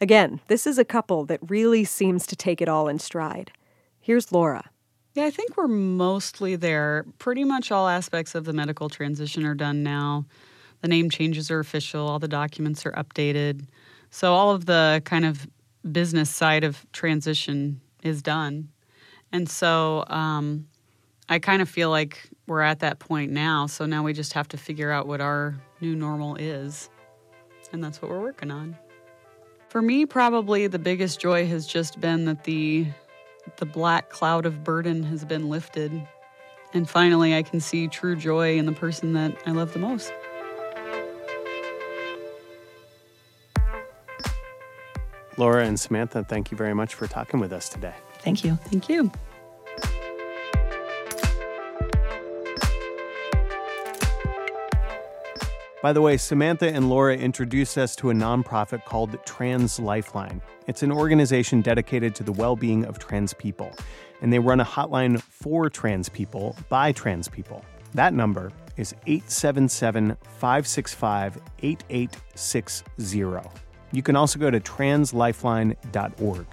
[0.00, 3.52] Again, this is a couple that really seems to take it all in stride.
[4.00, 4.70] Here's Laura.
[5.14, 7.06] Yeah, I think we're mostly there.
[7.18, 10.26] Pretty much all aspects of the medical transition are done now.
[10.80, 13.66] The name changes are official, all the documents are updated.
[14.10, 15.46] So, all of the kind of
[15.90, 18.68] business side of transition is done.
[19.32, 20.66] And so, um,
[21.28, 23.66] I kind of feel like we're at that point now.
[23.66, 26.90] So now we just have to figure out what our new normal is.
[27.72, 28.76] And that's what we're working on.
[29.68, 32.86] For me, probably the biggest joy has just been that the
[33.56, 35.92] the black cloud of burden has been lifted.
[36.72, 40.12] And finally I can see true joy in the person that I love the most.
[45.36, 47.94] Laura and Samantha, thank you very much for talking with us today.
[48.20, 48.56] Thank you.
[48.70, 49.10] Thank you.
[55.84, 60.40] By the way, Samantha and Laura introduced us to a nonprofit called Trans Lifeline.
[60.66, 63.70] It's an organization dedicated to the well being of trans people,
[64.22, 67.62] and they run a hotline for trans people by trans people.
[67.92, 73.50] That number is 877 565 8860.
[73.92, 76.46] You can also go to translifeline.org.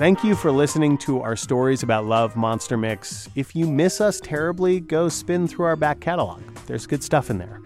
[0.00, 3.28] Thank you for listening to our stories about love monster mix.
[3.34, 6.40] If you miss us terribly, go spin through our back catalog.
[6.66, 7.60] There's good stuff in there.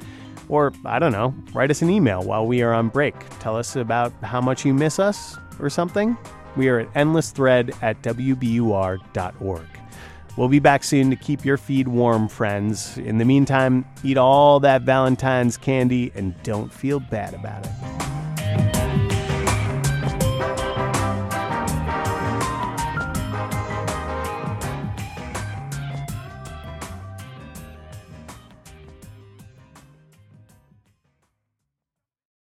[0.49, 3.14] Or, I don't know, write us an email while we are on break.
[3.39, 6.18] Tell us about how much you miss us or something.
[6.57, 9.68] We are at endlessthread at WBUR.org.
[10.37, 12.99] We'll be back soon to keep your feed warm, friends.
[12.99, 18.24] In the meantime, eat all that Valentine's candy and don't feel bad about it.